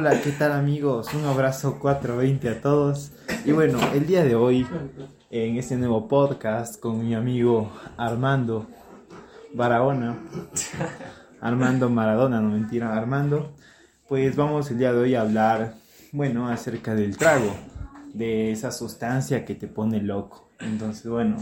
Hola, 0.00 0.18
¿qué 0.22 0.32
tal 0.32 0.52
amigos? 0.52 1.12
Un 1.12 1.26
abrazo 1.26 1.78
420 1.78 2.48
a 2.48 2.62
todos. 2.62 3.12
Y 3.44 3.52
bueno, 3.52 3.78
el 3.92 4.06
día 4.06 4.24
de 4.24 4.34
hoy, 4.34 4.66
en 5.30 5.58
este 5.58 5.76
nuevo 5.76 6.08
podcast 6.08 6.80
con 6.80 7.06
mi 7.06 7.14
amigo 7.14 7.70
Armando 7.98 8.66
Barahona, 9.52 10.18
Armando 11.42 11.90
Maradona, 11.90 12.40
no 12.40 12.48
mentira, 12.48 12.96
Armando, 12.96 13.52
pues 14.08 14.34
vamos 14.36 14.70
el 14.70 14.78
día 14.78 14.94
de 14.94 15.00
hoy 15.00 15.14
a 15.14 15.20
hablar, 15.20 15.74
bueno, 16.12 16.48
acerca 16.48 16.94
del 16.94 17.18
trago, 17.18 17.54
de 18.14 18.52
esa 18.52 18.72
sustancia 18.72 19.44
que 19.44 19.54
te 19.54 19.66
pone 19.66 20.00
loco. 20.00 20.48
Entonces, 20.60 21.10
bueno, 21.10 21.36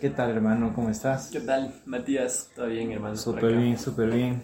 ¿qué 0.00 0.10
tal 0.10 0.30
hermano? 0.30 0.72
¿Cómo 0.74 0.90
estás? 0.90 1.28
¿Qué 1.28 1.38
tal, 1.38 1.72
Matías? 1.84 2.50
¿Todo 2.56 2.66
bien, 2.66 2.90
hermano? 2.90 3.14
Súper 3.14 3.56
bien, 3.56 3.78
súper 3.78 4.10
bien. 4.10 4.42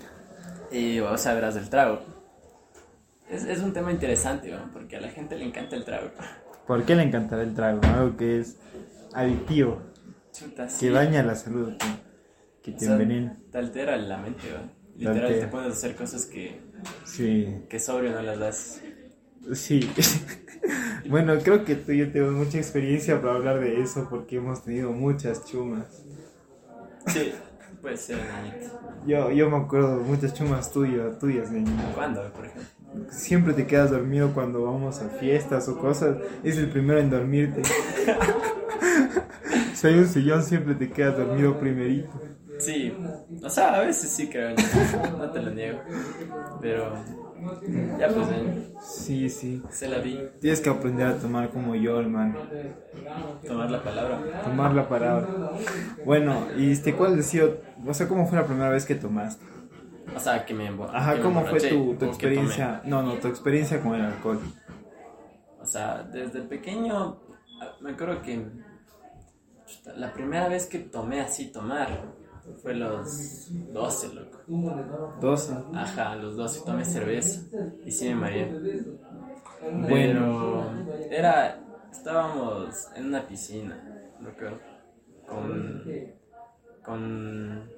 Y 0.71 1.01
vamos 1.01 1.27
a 1.27 1.35
verás 1.35 1.57
del 1.57 1.69
trago. 1.69 2.12
Es, 3.33 3.45
es 3.45 3.61
un 3.61 3.73
tema 3.73 3.91
interesante, 3.91 4.51
¿no? 4.51 4.71
porque 4.73 4.97
a 4.97 5.01
la 5.01 5.09
gente 5.09 5.37
le 5.37 5.45
encanta 5.45 5.75
el 5.77 5.85
trago. 5.85 6.11
¿Por 6.67 6.85
qué 6.85 6.95
le 6.95 7.03
encantará 7.03 7.43
el 7.43 7.55
trago? 7.55 7.81
Algo 7.83 8.17
que 8.17 8.41
es 8.41 8.59
adictivo, 9.15 9.81
Chuta, 10.33 10.69
sí. 10.69 10.87
que 10.87 10.93
daña 10.93 11.23
la 11.23 11.35
salud, 11.35 11.73
que, 11.77 11.87
que 12.63 12.71
O 12.73 12.79
te 12.79 12.85
sea, 12.85 12.93
envenena. 12.93 13.37
Te 13.51 13.59
altera 13.59 13.97
la 13.97 14.19
mente, 14.19 14.43
¿no? 14.53 14.83
Literal, 14.97 15.51
te 15.51 15.57
a 15.57 15.67
hacer 15.67 15.97
cosas 15.97 16.27
que, 16.27 16.61
Sí, 17.05 17.65
que 17.69 17.79
sobrio 17.81 18.13
no 18.13 18.23
las 18.23 18.39
das. 18.39 18.83
sí. 19.53 19.91
bueno, 21.09 21.39
creo 21.43 21.65
que 21.65 21.75
tú 21.75 21.93
y 21.93 21.99
yo 21.99 22.13
tenemos 22.13 22.35
mucha 22.35 22.59
experiencia 22.59 23.21
para 23.21 23.35
hablar 23.35 23.61
de 23.61 23.81
eso 23.81 24.07
porque 24.11 24.37
hemos 24.37 24.63
tenido 24.63 24.93
muchas 24.93 25.47
chumas. 25.47 26.05
Sí, 27.07 27.33
puede 27.83 27.97
ser, 27.97 28.17
niñito. 28.17 28.81
Yo, 29.05 29.31
yo 29.33 29.51
me 29.51 29.57
acuerdo 29.57 29.99
de 29.99 30.05
muchas 30.05 30.33
chumas 30.33 30.73
tuyas, 30.73 31.19
tuyas, 31.19 31.51
niño. 31.51 31.73
¿Cuándo, 31.95 32.23
por 32.33 32.47
ejemplo? 32.47 32.71
Siempre 33.11 33.53
te 33.53 33.67
quedas 33.67 33.91
dormido 33.91 34.33
cuando 34.33 34.63
vamos 34.63 35.03
a 35.03 35.09
fiestas 35.09 35.69
o 35.69 35.77
cosas. 35.77 36.17
Es 36.45 36.57
el 36.57 36.71
primero 36.71 37.01
en 37.01 37.11
dormirte. 37.11 37.63
si 39.75 39.87
hay 39.87 39.95
un 39.95 40.07
sillón, 40.07 40.45
siempre 40.45 40.77
te 40.77 40.91
quedas 40.91 41.19
dormido 41.19 41.59
primerito. 41.59 42.09
Sí, 42.59 42.95
o 43.43 43.51
sea, 43.51 43.75
a 43.75 43.81
veces 43.81 44.11
sí 44.11 44.29
creo, 44.29 44.55
no 45.19 45.31
te 45.31 45.43
lo 45.43 45.51
niego. 45.51 45.81
Pero 46.61 46.95
ya 47.99 48.09
pues, 48.09 48.29
eh, 48.31 48.69
Sí, 48.81 49.29
sí. 49.31 49.63
se 49.71 49.89
la 49.89 49.99
vi, 49.99 50.21
Tienes 50.41 50.61
que 50.61 50.71
aprender 50.71 51.07
a 51.07 51.19
tomar 51.19 51.51
como 51.51 51.75
yo, 51.75 52.01
hermano. 52.01 52.37
tomar 53.47 53.71
la 53.71 53.83
palabra. 53.83 54.43
Tomar 54.45 54.75
la 54.75 54.89
palabra. 54.89 55.29
Bueno, 56.05 56.47
y 56.57 56.71
este, 56.73 56.95
¿cuál 56.95 57.19
ha 57.19 57.23
sido, 57.23 57.59
o 57.87 57.95
sea, 57.95 58.09
cómo 58.09 58.27
fue 58.27 58.39
la 58.39 58.47
primera 58.47 58.71
vez 58.71 58.85
que 58.87 58.95
tomaste? 58.95 59.45
O 60.15 60.21
sea, 60.21 60.45
que 60.45 60.53
me 60.55 60.71
embo- 60.71 60.91
Ajá, 60.93 61.15
me 61.15 61.21
¿cómo 61.21 61.41
fue 61.41 61.59
emborraché, 61.59 61.71
tu, 61.71 61.95
tu 61.95 62.05
experiencia? 62.07 62.83
No, 62.85 63.03
no, 63.03 63.15
tu 63.15 63.29
experiencia 63.29 63.81
con 63.81 63.95
el 63.95 64.03
alcohol. 64.03 64.41
O 65.61 65.65
sea, 65.65 66.03
desde 66.03 66.43
pequeño, 66.43 67.19
me 67.81 67.93
acuerdo 67.93 68.21
que 68.23 68.45
la 69.97 70.13
primera 70.13 70.49
vez 70.49 70.67
que 70.67 70.79
tomé 70.81 71.21
así 71.21 71.47
tomar 71.53 71.89
fue 72.63 72.75
los 72.75 73.49
12, 73.73 74.15
loco. 74.15 74.39
12. 75.21 75.55
Ajá, 75.75 76.17
los 76.17 76.37
12 76.37 76.61
tomé 76.65 76.85
cerveza 76.85 77.43
y 77.85 77.91
sí 77.91 78.09
me 78.09 78.15
mareé. 78.17 78.85
Bueno. 79.63 79.89
Pero 79.89 81.11
era, 81.11 81.61
estábamos 81.91 82.89
en 82.97 83.07
una 83.07 83.27
piscina, 83.27 83.81
loco, 84.21 84.59
con, 85.27 85.85
con, 86.83 87.71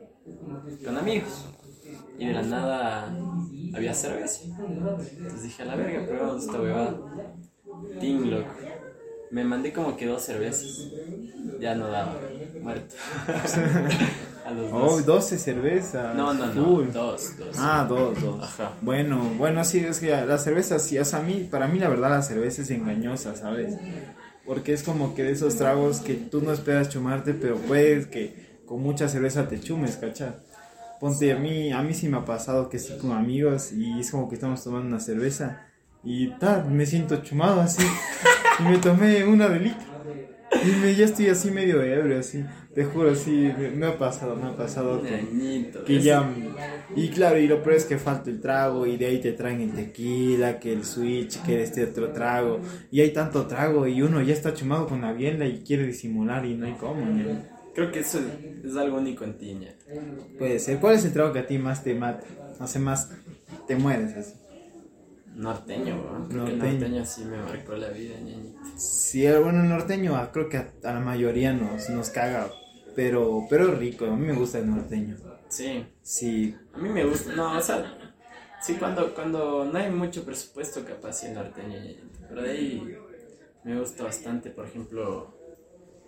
con 0.84 0.96
amigos. 0.96 1.46
Y 2.18 2.26
de 2.26 2.32
la 2.32 2.42
nada 2.42 3.14
había 3.74 3.92
cerveza. 3.92 4.44
Entonces 4.44 5.42
dije, 5.42 5.62
a 5.62 5.66
la 5.66 5.76
verga, 5.76 6.06
probamos 6.06 6.44
esta 6.44 6.60
huevada. 6.60 6.96
Ting, 8.00 8.30
loco. 8.30 8.50
Me 9.30 9.44
mandé 9.44 9.72
como 9.72 9.96
que 9.96 10.06
dos 10.06 10.22
cervezas. 10.22 10.90
Ya 11.60 11.74
no 11.74 11.88
daba. 11.88 12.16
Muerto. 12.62 12.94
a 14.44 14.50
los 14.50 14.72
Oh, 14.72 14.96
dos. 14.96 15.06
12 15.06 15.38
cervezas. 15.38 16.14
no, 16.14 16.34
no, 16.34 16.46
no. 16.46 16.52
Dos, 16.92 16.92
dos. 16.92 17.56
Ah, 17.58 17.86
dos, 17.88 18.20
dos. 18.20 18.42
Ajá. 18.42 18.72
Bueno, 18.82 19.18
bueno, 19.38 19.64
sí, 19.64 19.78
es 19.78 20.00
que 20.00 20.10
la 20.10 20.38
cerveza, 20.38 20.78
sí, 20.78 20.98
o 20.98 21.04
sea, 21.04 21.20
a 21.20 21.22
mí, 21.22 21.48
para 21.50 21.66
mí 21.68 21.78
la 21.78 21.88
verdad 21.88 22.10
la 22.10 22.22
cerveza 22.22 22.62
es 22.62 22.70
engañosa, 22.70 23.34
¿sabes? 23.36 23.74
Porque 24.46 24.72
es 24.74 24.82
como 24.82 25.14
que 25.14 25.22
de 25.22 25.32
esos 25.32 25.56
tragos 25.56 26.00
que 26.00 26.14
tú 26.14 26.42
no 26.42 26.52
esperas 26.52 26.90
chumarte, 26.90 27.32
pero 27.34 27.56
puedes 27.56 28.06
que 28.06 28.60
con 28.66 28.82
mucha 28.82 29.08
cerveza 29.08 29.48
te 29.48 29.58
chumes, 29.60 29.96
¿cachai? 29.96 30.32
Ponte, 31.00 31.32
a 31.32 31.36
mí, 31.36 31.72
a 31.72 31.82
mí 31.82 31.92
sí 31.94 32.08
me 32.08 32.18
ha 32.18 32.24
pasado 32.24 32.68
que 32.68 32.78
sí 32.78 32.96
con 32.98 33.12
amigos 33.12 33.72
y 33.72 33.98
es 34.00 34.10
como 34.10 34.28
que 34.28 34.34
estamos 34.36 34.62
tomando 34.62 34.86
una 34.88 35.00
cerveza 35.00 35.62
y 36.02 36.28
tal, 36.38 36.70
me 36.70 36.84
siento 36.86 37.16
chumado 37.22 37.60
así 37.60 37.82
y 38.60 38.62
me 38.62 38.78
tomé 38.78 39.24
una 39.24 39.48
de 39.48 39.60
litro 39.60 39.86
y 40.62 40.68
me, 40.80 40.94
ya 40.94 41.04
estoy 41.06 41.28
así 41.28 41.50
medio 41.50 41.82
ebrio, 41.82 42.18
así, 42.20 42.44
te 42.74 42.84
juro, 42.84 43.14
sí, 43.14 43.52
me, 43.56 43.70
me 43.70 43.86
ha 43.86 43.96
pasado, 43.98 44.34
me 44.36 44.48
ha 44.48 44.56
pasado 44.56 45.00
que 45.00 45.10
Ñañito. 45.22 45.84
que 45.84 46.00
ya 46.00 46.28
y 46.96 47.08
claro 47.10 47.38
y 47.38 47.46
lo 47.46 47.62
peor 47.62 47.76
es 47.76 47.84
que 47.84 47.98
falta 47.98 48.30
el 48.30 48.40
trago 48.40 48.86
y 48.86 48.96
de 48.96 49.06
ahí 49.06 49.20
te 49.20 49.32
traen 49.32 49.60
el 49.60 49.72
tequila 49.72 50.58
que 50.58 50.72
el 50.72 50.84
switch 50.84 51.40
que 51.42 51.62
este 51.62 51.84
otro 51.84 52.10
trago 52.10 52.60
y 52.90 53.00
hay 53.00 53.12
tanto 53.12 53.46
trago 53.46 53.86
y 53.86 54.02
uno 54.02 54.20
ya 54.22 54.32
está 54.34 54.52
chumado 54.54 54.86
con 54.88 55.02
la 55.02 55.12
biela 55.12 55.46
y 55.46 55.62
quiere 55.62 55.86
disimular 55.86 56.44
y 56.46 56.54
no 56.54 56.66
hay 56.66 56.72
cómo 56.74 57.04
ña. 57.06 57.50
Creo 57.74 57.90
que 57.90 58.00
eso 58.00 58.20
es 58.64 58.76
algo 58.76 58.98
único 58.98 59.24
en 59.24 59.38
ti, 59.38 59.54
ña. 59.54 59.72
puede 60.38 60.58
ser 60.58 60.78
cuál 60.80 60.94
es 60.96 61.04
el 61.04 61.12
trago 61.12 61.32
que 61.32 61.40
a 61.40 61.46
ti 61.46 61.58
más 61.58 61.82
te 61.84 61.94
mata 61.94 62.24
hace 62.60 62.78
más 62.78 63.10
te 63.66 63.76
mueres 63.76 64.16
así 64.16 64.34
Norteño, 65.36 66.00
bro. 66.00 66.28
Creo 66.28 66.44
que 66.44 66.52
Norteño. 66.52 66.70
el 66.70 66.80
norteño 66.80 67.04
sí 67.06 67.24
me 67.24 67.38
marcó 67.38 67.74
la 67.74 67.88
vida, 67.88 68.14
ñañito. 68.20 68.58
sí 68.76 69.24
bueno 69.42 69.62
el 69.62 69.68
norteño 69.68 70.14
ah, 70.16 70.30
creo 70.32 70.48
que 70.48 70.58
a, 70.58 70.68
a 70.84 70.92
la 70.92 71.00
mayoría 71.00 71.52
nos 71.52 71.88
nos 71.90 72.10
caga 72.10 72.48
pero 72.94 73.46
pero 73.48 73.74
rico 73.74 74.06
a 74.06 74.16
mí 74.16 74.26
me 74.26 74.32
gusta 74.34 74.58
el 74.58 74.70
norteño 74.70 75.16
Sí. 75.48 75.86
sí 76.02 76.54
A 76.72 76.78
mí 76.78 76.88
me 76.88 77.04
gusta, 77.04 77.32
no, 77.34 77.56
o 77.56 77.60
sea, 77.60 77.96
sí, 78.60 78.74
cuando, 78.74 79.14
cuando 79.14 79.64
no 79.64 79.78
hay 79.78 79.88
mucho 79.90 80.24
presupuesto, 80.24 80.84
capaz 80.84 81.12
sí 81.20 81.26
el 81.26 81.34
norteño. 81.34 81.78
Pero 82.28 82.42
de 82.42 82.50
ahí 82.50 82.96
me 83.62 83.78
gusta 83.78 84.02
bastante, 84.04 84.50
por 84.50 84.66
ejemplo, 84.66 85.32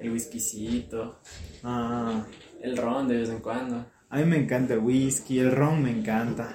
el 0.00 0.10
whiskycito, 0.10 1.20
ah 1.62 2.26
el 2.60 2.76
ron 2.76 3.06
de 3.08 3.16
vez 3.18 3.28
en 3.30 3.38
cuando. 3.38 3.86
a 4.08 4.16
mí 4.18 4.24
me 4.24 4.36
encanta 4.38 4.74
el 4.74 4.80
whisky 4.80 5.38
el 5.38 5.52
ron 5.52 5.82
me 5.82 5.90
encanta 5.90 6.48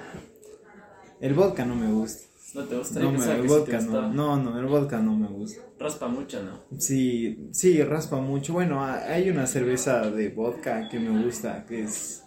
el 1.21 1.33
vodka 1.33 1.65
no 1.65 1.75
me 1.75 1.91
gusta 1.91 2.27
¿No 2.53 2.63
te 2.65 2.77
gusta? 2.77 2.99
No, 2.99 3.11
me- 3.11 3.17
el 3.17 3.41
sí 3.41 3.47
vodka 3.47 3.79
no, 3.81 4.11
no, 4.13 4.37
no, 4.37 4.59
el 4.59 4.65
vodka 4.65 4.99
no 4.99 5.15
me 5.15 5.27
gusta. 5.27 5.61
Raspa 5.79 6.07
mucho, 6.07 6.43
¿no? 6.43 6.59
Sí, 6.77 7.47
sí, 7.51 7.81
raspa 7.83 8.19
mucho. 8.19 8.53
Bueno, 8.53 8.83
ha- 8.83 9.05
hay 9.05 9.29
una 9.29 9.47
cerveza 9.47 10.09
de 10.11 10.29
vodka 10.29 10.89
que 10.89 10.99
me 10.99 11.23
gusta, 11.23 11.65
que 11.65 11.83
es 11.83 12.23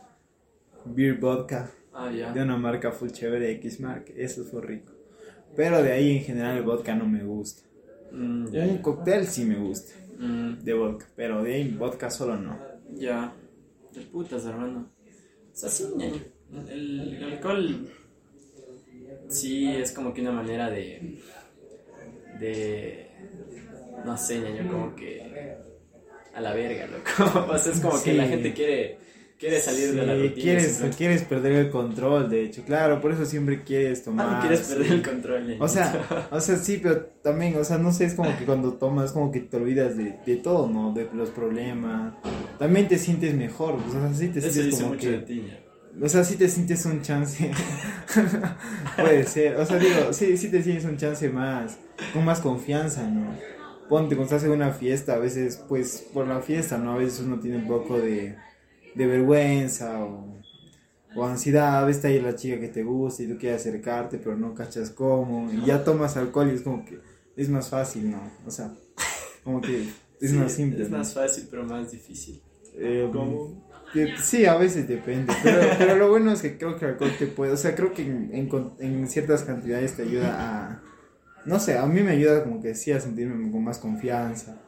Beer 0.86 1.18
Vodka, 1.18 1.70
Ah, 1.92 2.10
ya. 2.10 2.32
de 2.32 2.42
una 2.42 2.56
marca 2.56 2.90
full 2.92 3.10
chévere, 3.10 3.52
X-Mark, 3.52 4.06
eso 4.16 4.44
fue 4.44 4.62
rico. 4.62 4.92
Pero 5.56 5.82
de 5.82 5.92
ahí 5.92 6.16
en 6.18 6.24
general 6.24 6.56
el 6.56 6.62
vodka 6.64 6.94
no 6.94 7.06
me 7.06 7.22
gusta. 7.22 7.62
Mm, 8.10 8.46
Un 8.54 8.78
cóctel 8.78 9.26
sí 9.26 9.44
me 9.44 9.56
gusta, 9.56 9.92
Mm, 10.18 10.62
de 10.62 10.72
vodka, 10.74 11.06
pero 11.16 11.42
de 11.42 11.54
ahí 11.54 11.68
vodka 11.76 12.10
solo 12.10 12.36
no. 12.36 12.58
ya. 12.94 13.32
De 13.92 14.00
putas, 14.02 14.44
hermano. 14.46 14.88
O 15.52 15.56
sea, 15.56 15.68
sí, 15.68 15.84
ñaño. 15.96 16.20
El, 16.68 17.14
el 17.14 17.24
alcohol 17.24 17.88
sí 19.28 19.68
es 19.68 19.92
como 19.92 20.12
que 20.12 20.20
una 20.20 20.32
manera 20.32 20.70
de. 20.70 21.18
de. 22.40 23.10
no 24.04 24.16
sé, 24.16 24.40
ñaño, 24.40 24.70
como 24.70 24.94
que. 24.94 25.56
a 26.34 26.40
la 26.40 26.52
verga, 26.54 26.86
loco. 26.86 27.46
O 27.52 27.58
sea, 27.58 27.72
es 27.72 27.80
como 27.80 28.02
que 28.02 28.14
la 28.14 28.26
gente 28.26 28.52
quiere. 28.52 28.98
quiere 29.38 29.60
salir 29.60 29.92
de 29.92 30.06
la 30.06 30.14
rutina. 30.14 30.34
quieres, 30.34 30.82
quieres 30.96 31.22
perder 31.22 31.52
el 31.52 31.70
control, 31.70 32.30
de 32.30 32.44
hecho, 32.44 32.62
claro, 32.64 33.00
por 33.00 33.12
eso 33.12 33.24
siempre 33.24 33.62
quieres 33.62 34.02
tomar. 34.04 34.26
Ah, 34.28 34.34
no 34.34 34.40
quieres 34.40 34.60
perder 34.60 34.92
el 34.92 35.02
control, 35.02 35.46
ñaño. 35.46 35.64
O 35.64 35.68
sea, 35.68 36.28
o 36.30 36.40
sea, 36.40 36.56
sí, 36.56 36.80
pero 36.82 37.04
también, 37.22 37.56
o 37.56 37.64
sea, 37.64 37.78
no 37.78 37.92
sé, 37.92 38.04
es 38.06 38.14
como 38.14 38.36
que 38.38 38.44
cuando 38.44 38.74
tomas, 38.74 39.12
como 39.12 39.30
que 39.30 39.40
te 39.40 39.56
olvidas 39.56 39.96
de, 39.96 40.18
de 40.24 40.36
todo, 40.36 40.68
¿no? 40.68 40.92
De 40.92 41.08
los 41.12 41.30
problemas. 41.30 42.14
También 42.58 42.88
te 42.88 42.98
sientes 42.98 43.34
mejor, 43.34 43.74
o 43.74 43.92
sea, 43.92 44.12
sí 44.14 44.28
te 44.28 44.38
Eso 44.38 44.50
sientes 44.50 44.64
dice 44.66 44.82
como 44.82 44.94
mucho 44.94 45.10
de 45.10 45.18
que... 45.20 45.26
ti. 45.26 45.44
O 46.02 46.08
sea, 46.08 46.24
sí 46.24 46.36
te 46.36 46.48
sientes 46.48 46.84
un 46.86 47.02
chance. 47.02 47.50
Puede 48.96 49.24
ser. 49.24 49.56
O 49.56 49.66
sea, 49.66 49.78
digo, 49.78 50.12
sí, 50.12 50.36
sí 50.36 50.50
te 50.50 50.62
sientes 50.62 50.84
un 50.84 50.96
chance 50.96 51.28
más, 51.30 51.78
con 52.12 52.24
más 52.24 52.40
confianza, 52.40 53.08
¿no? 53.08 53.38
Ponte, 53.88 54.16
cuando 54.16 54.34
estás 54.34 54.44
en 54.44 54.52
una 54.52 54.72
fiesta, 54.72 55.14
a 55.14 55.18
veces, 55.18 55.62
pues, 55.68 56.08
por 56.12 56.26
la 56.26 56.40
fiesta, 56.40 56.78
¿no? 56.78 56.92
A 56.92 56.96
veces 56.96 57.20
uno 57.20 57.38
tiene 57.38 57.58
un 57.58 57.66
poco 57.66 57.98
de, 57.98 58.36
de 58.94 59.06
vergüenza 59.06 60.04
o, 60.04 60.42
o 61.14 61.24
ansiedad. 61.24 61.78
A 61.78 61.84
veces 61.84 61.96
está 61.96 62.08
ahí 62.08 62.20
la 62.20 62.34
chica 62.34 62.58
que 62.60 62.68
te 62.68 62.82
gusta 62.82 63.22
y 63.22 63.28
tú 63.28 63.38
quieres 63.38 63.60
acercarte, 63.60 64.18
pero 64.18 64.36
no 64.36 64.54
cachas 64.54 64.90
cómo. 64.90 65.50
Y 65.52 65.64
ya 65.66 65.84
tomas 65.84 66.16
alcohol 66.16 66.50
y 66.50 66.54
es 66.56 66.62
como 66.62 66.84
que 66.84 66.98
es 67.36 67.48
más 67.48 67.68
fácil, 67.68 68.10
¿no? 68.10 68.20
O 68.46 68.50
sea, 68.50 68.72
como 69.44 69.60
que 69.60 69.88
es 70.20 70.30
Sí, 70.30 70.36
más 70.36 70.52
simple. 70.52 70.82
Es 70.84 70.90
¿no? 70.90 70.98
más 70.98 71.14
fácil, 71.14 71.46
pero 71.50 71.64
más 71.64 71.90
difícil. 71.90 72.42
Eh, 72.76 73.08
¿Cómo? 73.12 73.64
Sí, 74.22 74.44
a 74.44 74.56
veces 74.56 74.88
depende, 74.88 75.32
pero, 75.42 75.60
pero 75.78 75.94
lo 75.96 76.08
bueno 76.10 76.32
es 76.32 76.42
que 76.42 76.58
creo 76.58 76.76
que 76.76 76.84
el 76.84 76.92
alcohol 76.92 77.12
te 77.18 77.26
puede, 77.26 77.52
o 77.52 77.56
sea, 77.56 77.74
creo 77.74 77.92
que 77.94 78.02
en, 78.02 78.30
en 78.34 78.48
con- 78.48 78.74
en 78.80 79.08
ciertas 79.08 79.42
cantidades 79.42 79.96
te 79.96 80.02
ayuda 80.02 80.34
a, 80.36 80.82
no 81.44 81.60
sé, 81.60 81.78
a 81.78 81.86
mí 81.86 82.02
me 82.02 82.12
ayuda 82.12 82.42
como 82.42 82.60
que 82.60 82.74
sí 82.74 82.90
a 82.92 83.00
sentirme 83.00 83.50
con 83.50 83.62
más 83.62 83.78
confianza, 83.78 84.60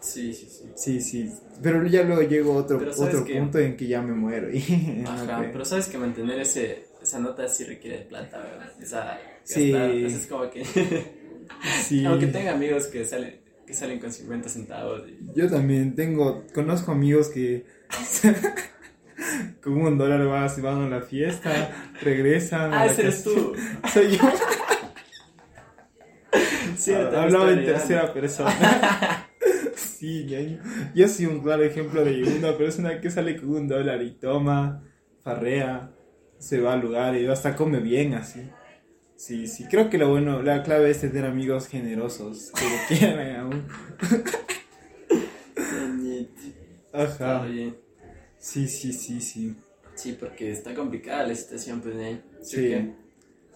Sí, 0.00 0.34
sí, 0.34 0.48
sí. 0.48 0.72
sí, 0.74 1.00
sí, 1.00 1.32
pero 1.62 1.86
ya 1.86 2.02
luego 2.02 2.22
llego 2.22 2.54
a 2.54 2.56
otro, 2.56 2.78
Pero 2.80 2.92
¿sabes 2.92 3.14
otro 3.14 3.32
punto 3.32 3.58
en 3.60 3.76
que 3.76 3.86
ya 3.86 4.02
me 4.02 4.12
muero 4.14 4.50
y 4.52 4.58
Ajá, 5.06 5.48
pero 5.52 5.64
sabes 5.64 5.86
que 5.86 5.96
mantener 5.98 6.40
ese, 6.40 6.86
esa 7.00 7.20
nota 7.20 7.46
sí 7.48 7.62
requiere 7.64 7.98
de 7.98 8.04
plata, 8.06 8.38
¿verdad? 8.38 8.72
Esa, 8.80 9.18
Sí. 9.44 9.70
gastar, 9.70 9.90
entonces 9.90 10.22
es 10.22 10.26
como 10.26 10.50
que, 10.50 10.64
Sí. 11.86 12.04
aunque 12.04 12.26
tenga 12.26 12.52
amigos 12.52 12.86
que 12.86 13.04
salen, 13.04 13.40
que 13.66 13.74
salen 13.74 13.98
con 14.00 14.12
50 14.12 14.48
centavos 14.48 15.02
y 15.08 15.18
Yo 15.34 15.48
también 15.48 15.94
tengo, 15.94 16.44
conozco 16.54 16.92
amigos 16.92 17.28
que 17.28 17.64
con 19.62 19.74
un 19.74 19.98
dólar 19.98 20.26
van, 20.26 20.50
se 20.50 20.60
van 20.60 20.82
a 20.82 20.88
la 20.88 21.02
fiesta, 21.02 21.92
regresan. 22.00 22.72
Ah, 22.72 22.86
ese 22.86 23.02
eres 23.02 23.22
tú. 23.24 23.54
Soy 23.92 24.16
yo. 24.16 24.18
Cierto, 26.76 27.12
me 27.12 27.18
Hablaba 27.18 27.52
en 27.52 27.64
tercera 27.64 28.12
persona. 28.12 29.28
sí, 29.76 30.26
yo, 30.26 30.38
yo 30.94 31.08
soy 31.08 31.26
un 31.26 31.40
claro 31.40 31.62
ejemplo 31.62 32.04
de 32.04 32.22
una 32.38 32.56
persona 32.56 33.00
que 33.00 33.10
sale 33.10 33.36
con 33.36 33.50
un 33.50 33.68
dólar 33.68 34.02
y 34.02 34.12
toma, 34.12 34.82
farrea, 35.22 35.92
se 36.38 36.60
va 36.60 36.72
al 36.72 36.80
lugar 36.80 37.14
y 37.14 37.26
hasta 37.26 37.54
come 37.54 37.78
bien 37.78 38.14
así. 38.14 38.40
Sí, 39.24 39.46
sí, 39.46 39.66
creo 39.70 39.88
que 39.88 39.98
lo 39.98 40.10
bueno, 40.10 40.42
la 40.42 40.64
clave 40.64 40.90
es 40.90 41.00
tener 41.00 41.24
amigos 41.26 41.68
generosos 41.68 42.50
que 42.50 42.64
lo 42.64 42.98
quieran 42.98 43.36
aún. 43.36 43.64
Ajá. 46.92 47.44
bien. 47.44 47.76
Sí, 48.40 48.66
sí, 48.66 48.92
sí, 48.92 49.20
sí. 49.20 49.54
Sí, 49.94 50.16
porque 50.18 50.50
está 50.50 50.74
complicada 50.74 51.24
la 51.28 51.36
situación, 51.36 51.80
pues, 51.80 51.94
¿eh? 51.98 52.20
¿Sí 52.42 52.56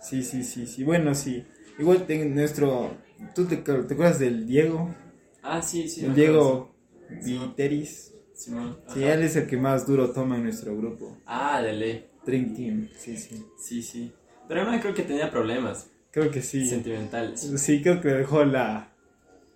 Sí. 0.01 0.23
Sí, 0.23 0.45
sí, 0.45 0.67
sí. 0.69 0.85
Bueno, 0.85 1.17
sí. 1.17 1.45
Igual 1.81 2.07
ten- 2.07 2.33
nuestro... 2.37 2.97
¿Tú 3.35 3.47
te, 3.47 3.57
te 3.57 3.73
acuerdas 3.73 4.21
del 4.21 4.47
Diego? 4.47 4.95
Ah, 5.43 5.61
sí, 5.61 5.89
sí. 5.89 6.05
el 6.05 6.15
Diego 6.15 6.77
Viteris. 7.25 8.13
sí. 8.35 8.45
Simón. 8.51 8.79
Sí, 8.95 9.03
ajá. 9.03 9.15
él 9.15 9.25
es 9.25 9.35
el 9.35 9.49
que 9.49 9.57
más 9.57 9.85
duro 9.85 10.13
toma 10.13 10.37
en 10.37 10.45
nuestro 10.45 10.77
grupo. 10.77 11.17
Ah, 11.27 11.61
de 11.61 11.73
ley. 11.73 12.07
Dream 12.25 12.55
Team. 12.55 12.89
Sí, 12.97 13.17
sí. 13.17 13.45
Sí, 13.59 13.83
sí. 13.83 14.13
Pero 14.49 14.65
no 14.65 14.81
creo 14.81 14.95
que 14.95 15.03
tenía 15.03 15.31
problemas 15.31 15.89
Creo 16.11 16.31
que 16.31 16.41
sí. 16.41 16.67
sentimentales. 16.67 17.41
Sí, 17.57 17.83
creo 17.83 18.01
que 18.01 18.09
dejó 18.09 18.45
la... 18.45 18.89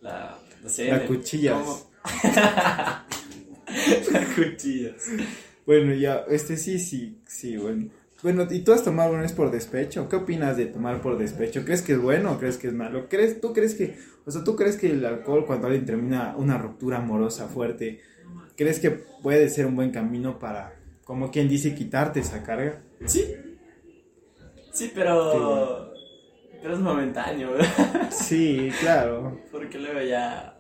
La, 0.02 0.36
La 0.78 1.06
cuchillas. 1.06 1.58
¿cómo? 1.58 1.90
la 2.42 3.04
cuchillas. 4.34 5.02
Bueno, 5.64 5.94
ya, 5.94 6.24
este 6.28 6.56
sí, 6.56 6.78
sí, 6.78 7.18
sí, 7.26 7.56
bueno. 7.56 7.90
Bueno, 8.22 8.46
¿y 8.50 8.58
tú 8.60 8.72
has 8.72 8.84
tomado 8.84 9.12
una 9.12 9.22
vez 9.22 9.32
por 9.32 9.50
despecho? 9.50 10.06
¿Qué 10.08 10.16
opinas 10.16 10.56
de 10.58 10.66
tomar 10.66 11.00
por 11.00 11.16
despecho? 11.16 11.64
¿Crees 11.64 11.80
que 11.80 11.92
es 11.92 11.98
bueno 11.98 12.32
o 12.32 12.38
crees 12.38 12.58
que 12.58 12.68
es 12.68 12.74
malo? 12.74 13.08
¿Crees, 13.08 13.40
¿Tú 13.40 13.54
crees 13.54 13.74
que, 13.74 13.96
o 14.26 14.30
sea, 14.30 14.44
tú 14.44 14.56
crees 14.56 14.76
que 14.76 14.90
el 14.90 15.04
alcohol 15.06 15.46
cuando 15.46 15.66
alguien 15.66 15.86
termina 15.86 16.36
una 16.36 16.58
ruptura 16.58 16.98
amorosa 16.98 17.48
fuerte, 17.48 18.00
crees 18.56 18.80
que 18.80 18.90
puede 18.90 19.48
ser 19.48 19.64
un 19.64 19.76
buen 19.76 19.90
camino 19.90 20.38
para, 20.38 20.74
como 21.04 21.30
quien 21.30 21.48
dice, 21.48 21.74
quitarte 21.74 22.20
esa 22.20 22.42
carga? 22.42 22.82
Sí. 23.06 23.34
Sí, 24.72 24.90
pero. 24.94 25.92
Pero 26.62 26.74
es 26.74 26.80
momentáneo, 26.80 27.52
Sí, 28.10 28.70
claro. 28.80 29.40
Porque 29.50 29.78
luego 29.78 30.00
ya. 30.02 30.56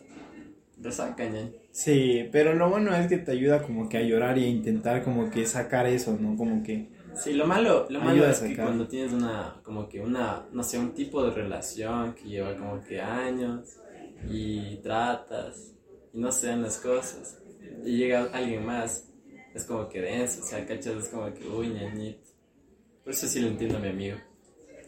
Resacan 0.78 1.32
ya. 1.32 1.48
Sí, 1.72 2.28
pero 2.32 2.54
lo 2.54 2.70
bueno 2.70 2.94
es 2.94 3.06
que 3.06 3.18
te 3.18 3.32
ayuda 3.32 3.62
como 3.62 3.88
que 3.88 3.98
a 3.98 4.02
llorar 4.02 4.38
y 4.38 4.44
a 4.44 4.48
intentar 4.48 5.04
como 5.04 5.30
que 5.30 5.44
sacar 5.44 5.86
eso, 5.86 6.16
¿no? 6.18 6.36
Como 6.36 6.62
que... 6.62 6.88
Sí, 7.14 7.34
lo 7.34 7.46
malo, 7.46 7.86
lo 7.90 8.00
malo 8.00 8.26
es 8.26 8.40
que 8.40 8.56
cuando 8.56 8.88
tienes 8.88 9.12
una, 9.12 9.60
como 9.62 9.88
que 9.88 10.00
una, 10.00 10.46
no 10.52 10.62
sé, 10.62 10.78
un 10.78 10.94
tipo 10.94 11.22
de 11.22 11.32
relación 11.32 12.14
que 12.14 12.28
lleva 12.28 12.56
como 12.56 12.80
que 12.82 13.00
años 13.00 13.76
y 14.28 14.76
tratas 14.76 15.74
y 16.14 16.20
no 16.20 16.32
se 16.32 16.46
dan 16.46 16.62
las 16.62 16.78
cosas 16.78 17.40
y 17.84 17.96
llega 17.96 18.28
alguien 18.32 18.64
más, 18.64 19.08
es 19.54 19.64
como 19.64 19.88
que 19.88 20.00
denso, 20.00 20.40
o 20.42 20.44
sea, 20.44 20.64
cachas, 20.66 20.94
es 20.94 21.08
como 21.08 21.32
que, 21.32 21.46
uy, 21.46 21.68
ñañito. 21.68 22.29
Por 23.04 23.12
eso 23.12 23.26
sí 23.26 23.40
lo 23.40 23.48
entiendo 23.48 23.78
a 23.78 23.80
mi 23.80 23.88
amigo. 23.88 24.16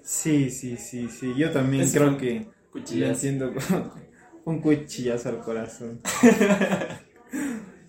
Sí, 0.02 0.50
sí, 0.50 0.76
sí, 0.76 1.08
sí. 1.08 1.32
Yo 1.36 1.50
también 1.50 1.84
Es 1.84 1.92
creo 1.92 2.16
que... 2.16 2.46
Lo 2.74 3.06
entiendo 3.06 3.52
como 3.52 3.94
un 4.44 4.60
cuchillazo 4.60 5.28
al 5.28 5.40
corazón. 5.40 6.00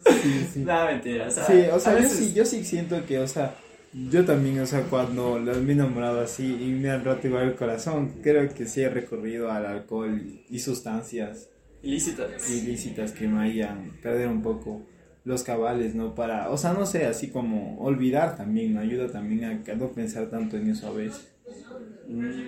sí, 0.06 0.48
sí. 0.54 0.60
No, 0.60 0.86
mentira, 0.86 1.28
o 1.28 1.32
sea, 1.32 1.46
Sí, 1.46 1.54
o 1.72 1.80
sea, 1.80 1.94
yo 1.94 2.00
veces- 2.00 2.18
sí, 2.18 2.34
yo 2.34 2.46
sí 2.46 2.64
siento 2.64 3.06
que, 3.06 3.20
o 3.20 3.28
sea, 3.28 3.56
yo 3.94 4.26
también, 4.26 4.60
o 4.60 4.66
sea, 4.66 4.82
cuando 4.84 5.40
me 5.40 5.72
he 5.72 5.76
enamorado 5.76 6.20
así 6.22 6.46
y 6.46 6.68
me 6.72 6.90
han 6.90 7.06
roto 7.06 7.28
igual 7.28 7.44
el 7.50 7.56
corazón, 7.56 8.16
creo 8.22 8.54
que 8.54 8.66
sí 8.66 8.82
he 8.82 8.90
recurrido 8.90 9.52
al 9.52 9.66
alcohol 9.66 10.22
y 10.50 10.60
sustancias 10.60 11.50
ilícitas. 11.82 12.50
ilícitas 12.50 13.12
que 13.12 13.28
me 13.28 13.44
hayan 13.44 14.00
perder 14.02 14.28
un 14.28 14.42
poco 14.42 14.82
los 15.26 15.44
cabales, 15.44 15.96
¿no? 15.96 16.16
Para, 16.16 16.50
o 16.50 16.58
sea, 16.58 16.74
no 16.74 16.86
sé, 16.86 17.06
así 17.06 17.30
como 17.30 17.80
olvidar 17.80 18.36
también, 18.36 18.74
me 18.74 18.82
ayuda 18.82 19.10
también 19.12 19.44
a, 19.46 19.74
no 19.76 19.92
pensar 19.92 20.28
tanto 20.30 20.58
en 20.58 20.70
eso 20.70 20.88
a 20.88 20.92
veces. 20.92 21.30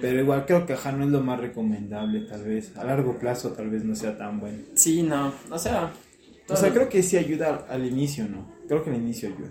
Pero 0.01 0.19
igual 0.19 0.45
creo 0.45 0.65
que 0.65 0.73
ajá 0.73 0.91
no 0.91 1.05
es 1.05 1.09
lo 1.11 1.21
más 1.21 1.39
recomendable, 1.39 2.21
tal 2.21 2.43
vez. 2.43 2.75
A 2.77 2.83
largo 2.83 3.17
plazo 3.17 3.51
tal 3.53 3.69
vez 3.69 3.83
no 3.83 3.95
sea 3.95 4.17
tan 4.17 4.39
bueno. 4.39 4.57
Sí, 4.75 5.03
no, 5.03 5.33
o 5.49 5.57
sea, 5.57 5.91
O 6.49 6.55
sea, 6.55 6.71
creo 6.71 6.89
que 6.89 7.01
sí 7.01 7.17
ayuda 7.17 7.65
al 7.69 7.85
inicio, 7.85 8.27
¿no? 8.27 8.45
Creo 8.67 8.83
que 8.83 8.89
al 8.91 8.97
inicio 8.97 9.29
ayuda. 9.29 9.49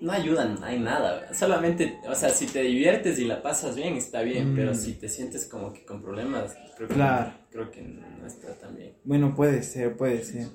no 0.00 0.12
ayudan, 0.12 0.56
no 0.60 0.66
hay 0.66 0.78
nada. 0.80 1.32
Solamente, 1.34 1.98
o 2.08 2.14
sea, 2.14 2.28
si 2.30 2.46
te 2.46 2.62
diviertes 2.62 3.18
y 3.18 3.24
la 3.24 3.40
pasas 3.42 3.76
bien, 3.76 3.94
está 3.94 4.20
bien, 4.22 4.52
Mm. 4.52 4.56
pero 4.56 4.74
si 4.74 4.92
te 4.92 5.08
sientes 5.08 5.46
como 5.46 5.72
que 5.72 5.84
con 5.86 6.02
problemas, 6.02 6.54
creo 6.76 6.88
que, 6.88 6.94
Claro. 6.94 7.32
creo 7.50 7.70
que 7.70 7.80
no 7.82 8.26
está 8.26 8.52
tan 8.54 8.76
bien. 8.76 8.92
Bueno, 9.04 9.34
puede 9.34 9.62
ser, 9.62 9.96
puede 9.96 10.22
ser. 10.22 10.48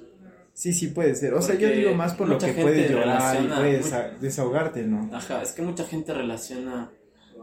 Sí, 0.54 0.74
sí, 0.74 0.88
puede 0.88 1.16
ser. 1.16 1.34
O 1.34 1.42
sea, 1.42 1.56
yo 1.56 1.70
digo 1.70 1.94
más 1.96 2.14
por 2.14 2.28
lo 2.28 2.38
que 2.38 2.54
puedes 2.54 2.92
llorar 2.92 3.44
y 3.44 3.48
puedes 3.48 3.92
muy- 3.92 4.20
desahogarte, 4.20 4.84
¿no? 4.84 5.10
Ajá, 5.16 5.42
es 5.42 5.52
que 5.54 5.62
mucha 5.62 5.86
gente 5.86 6.14
relaciona 6.14 6.92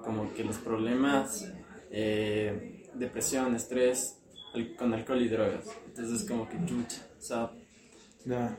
como 0.04 0.32
que 0.34 0.44
los 0.44 0.58
problemas, 0.58 1.50
eh, 1.90 2.84
depresión, 2.94 3.54
estrés, 3.56 4.16
con 4.78 4.92
alcohol 4.94 5.20
y 5.22 5.28
drogas. 5.28 5.64
Entonces 5.86 6.22
es 6.22 6.28
como 6.28 6.48
que 6.48 6.56
chucha. 6.66 7.02
O 7.18 7.22
sea, 7.22 7.50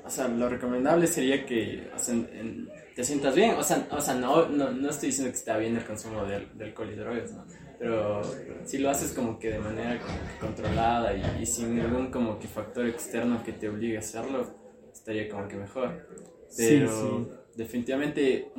o 0.03 0.09
sea, 0.09 0.27
lo 0.27 0.49
recomendable 0.49 1.07
sería 1.07 1.45
que 1.45 1.89
o 1.95 1.99
sea, 1.99 2.13
en- 2.15 2.69
te 2.95 3.03
sientas 3.03 3.35
bien. 3.35 3.51
O 3.55 3.63
sea, 3.63 3.87
o 3.91 4.01
sea 4.01 4.15
no, 4.15 4.47
no, 4.49 4.71
no 4.71 4.89
estoy 4.89 5.07
diciendo 5.09 5.31
que 5.31 5.37
está 5.37 5.57
bien 5.57 5.75
el 5.77 5.85
consumo 5.85 6.25
de, 6.25 6.47
de 6.55 6.65
alcohol 6.65 6.89
y 6.91 6.95
drogas, 6.95 7.31
¿no? 7.33 7.45
Pero 7.79 8.21
si 8.65 8.77
lo 8.77 8.89
haces 8.89 9.13
como 9.13 9.39
que 9.39 9.51
de 9.51 9.59
manera 9.59 9.99
que 9.99 10.39
controlada 10.39 11.13
y, 11.15 11.43
y 11.43 11.45
sin 11.45 11.75
ningún 11.75 12.11
como 12.11 12.37
que 12.37 12.47
factor 12.47 12.85
externo 12.85 13.41
que 13.43 13.53
te 13.53 13.69
obligue 13.69 13.95
a 13.95 13.99
hacerlo, 14.01 14.47
estaría 14.91 15.29
como 15.29 15.47
que 15.47 15.55
mejor. 15.55 16.07
Pero 16.55 17.25
sí. 17.25 17.31
definitivamente 17.55 18.51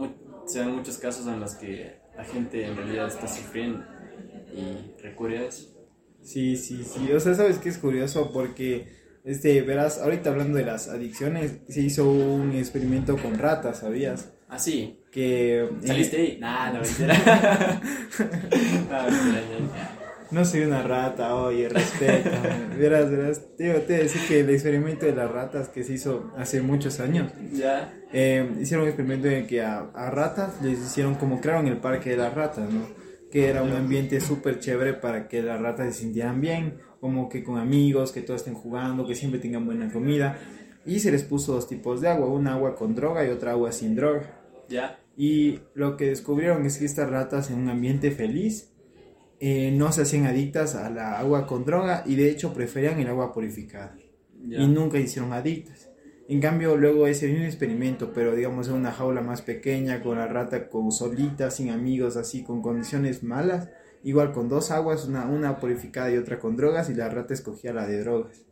se 0.46 0.60
dan 0.60 0.74
muchos 0.74 0.98
casos 0.98 1.26
en 1.26 1.38
los 1.38 1.54
que 1.54 2.00
la 2.16 2.24
gente 2.24 2.64
en 2.64 2.76
realidad 2.76 3.08
está 3.08 3.28
sufriendo 3.28 3.84
y 4.52 5.00
recurre 5.02 5.38
a 5.38 5.46
eso. 5.46 5.68
Sí, 6.22 6.56
sí, 6.56 6.84
sí. 6.84 7.12
O 7.12 7.20
sea, 7.20 7.34
¿sabes 7.34 7.58
qué 7.58 7.68
es 7.68 7.78
curioso? 7.78 8.30
Porque, 8.32 8.88
este, 9.24 9.62
verás, 9.62 9.98
ahorita 9.98 10.30
hablando 10.30 10.58
de 10.58 10.64
las 10.64 10.88
adicciones, 10.88 11.60
se 11.68 11.80
hizo 11.80 12.10
un 12.10 12.52
experimento 12.52 13.16
con 13.18 13.38
ratas, 13.38 13.78
¿sabías? 13.78 14.32
Ah, 14.48 14.58
sí. 14.58 14.99
Que... 15.10 15.68
¿Saliste 15.84 16.18
eh, 16.18 16.20
ahí? 16.32 16.38
Nah, 16.40 16.72
no, 16.72 16.80
mentira. 16.80 17.14
no, 20.30 20.44
soy 20.44 20.60
una 20.60 20.82
rata, 20.82 21.34
oye, 21.34 21.68
respeto. 21.68 22.30
verás, 22.78 23.10
verás, 23.10 23.40
te, 23.56 23.72
te 23.80 23.92
decía 23.94 24.22
que 24.28 24.40
el 24.40 24.50
experimento 24.50 25.06
de 25.06 25.14
las 25.16 25.28
ratas 25.30 25.68
que 25.68 25.82
se 25.82 25.94
hizo 25.94 26.30
hace 26.36 26.60
muchos 26.62 27.00
años, 27.00 27.32
Ya. 27.52 27.92
eh, 28.12 28.48
hicieron 28.60 28.84
un 28.84 28.88
experimento 28.90 29.26
en 29.28 29.46
que 29.48 29.62
a, 29.62 29.80
a 29.94 30.10
ratas 30.10 30.62
les 30.62 30.78
hicieron 30.78 31.16
como 31.16 31.40
crearon 31.40 31.66
el 31.66 31.78
parque 31.78 32.10
de 32.10 32.16
las 32.16 32.32
ratas, 32.34 32.70
¿no? 32.70 32.82
Que 33.32 33.48
era 33.48 33.62
un 33.64 33.72
ambiente 33.72 34.20
súper 34.20 34.60
chévere 34.60 34.94
para 34.94 35.26
que 35.26 35.42
las 35.42 35.60
ratas 35.60 35.92
se 35.94 36.02
sintieran 36.02 36.40
bien, 36.40 36.78
como 37.00 37.28
que 37.28 37.42
con 37.42 37.58
amigos, 37.58 38.12
que 38.12 38.22
todos 38.22 38.42
estén 38.42 38.54
jugando, 38.54 39.04
que 39.06 39.16
siempre 39.16 39.40
tengan 39.40 39.66
buena 39.66 39.90
comida. 39.92 40.38
Y 40.86 41.00
se 41.00 41.10
les 41.10 41.24
puso 41.24 41.52
dos 41.54 41.66
tipos 41.68 42.00
de 42.00 42.08
agua, 42.08 42.28
una 42.28 42.54
agua 42.54 42.76
con 42.76 42.94
droga 42.94 43.26
y 43.26 43.30
otra 43.30 43.50
agua 43.52 43.72
sin 43.72 43.96
droga. 43.96 44.22
Ya. 44.68 44.99
Y 45.22 45.60
lo 45.74 45.98
que 45.98 46.06
descubrieron 46.06 46.64
es 46.64 46.78
que 46.78 46.86
estas 46.86 47.10
ratas 47.10 47.50
en 47.50 47.58
un 47.58 47.68
ambiente 47.68 48.10
feliz 48.10 48.72
eh, 49.38 49.70
no 49.70 49.92
se 49.92 50.00
hacían 50.00 50.24
adictas 50.24 50.74
a 50.74 50.88
la 50.88 51.18
agua 51.18 51.46
con 51.46 51.66
droga 51.66 52.04
y 52.06 52.14
de 52.14 52.30
hecho 52.30 52.54
preferían 52.54 52.98
el 53.00 53.08
agua 53.08 53.30
purificada 53.34 53.94
y 54.42 54.66
nunca 54.66 54.98
hicieron 54.98 55.34
adictas. 55.34 55.90
En 56.26 56.40
cambio, 56.40 56.74
luego 56.74 57.06
ese 57.06 57.28
mismo 57.28 57.44
experimento, 57.44 58.14
pero 58.14 58.34
digamos 58.34 58.68
en 58.68 58.76
una 58.76 58.92
jaula 58.92 59.20
más 59.20 59.42
pequeña, 59.42 60.02
con 60.02 60.16
la 60.16 60.26
rata 60.26 60.70
con 60.70 60.90
solita, 60.90 61.50
sin 61.50 61.68
amigos, 61.68 62.16
así, 62.16 62.42
con 62.42 62.62
condiciones 62.62 63.22
malas, 63.22 63.68
igual 64.02 64.32
con 64.32 64.48
dos 64.48 64.70
aguas, 64.70 65.06
una, 65.06 65.26
una 65.26 65.58
purificada 65.58 66.10
y 66.10 66.16
otra 66.16 66.38
con 66.38 66.56
drogas, 66.56 66.88
y 66.88 66.94
la 66.94 67.10
rata 67.10 67.34
escogía 67.34 67.74
la 67.74 67.86
de 67.86 68.00
drogas. 68.00 68.46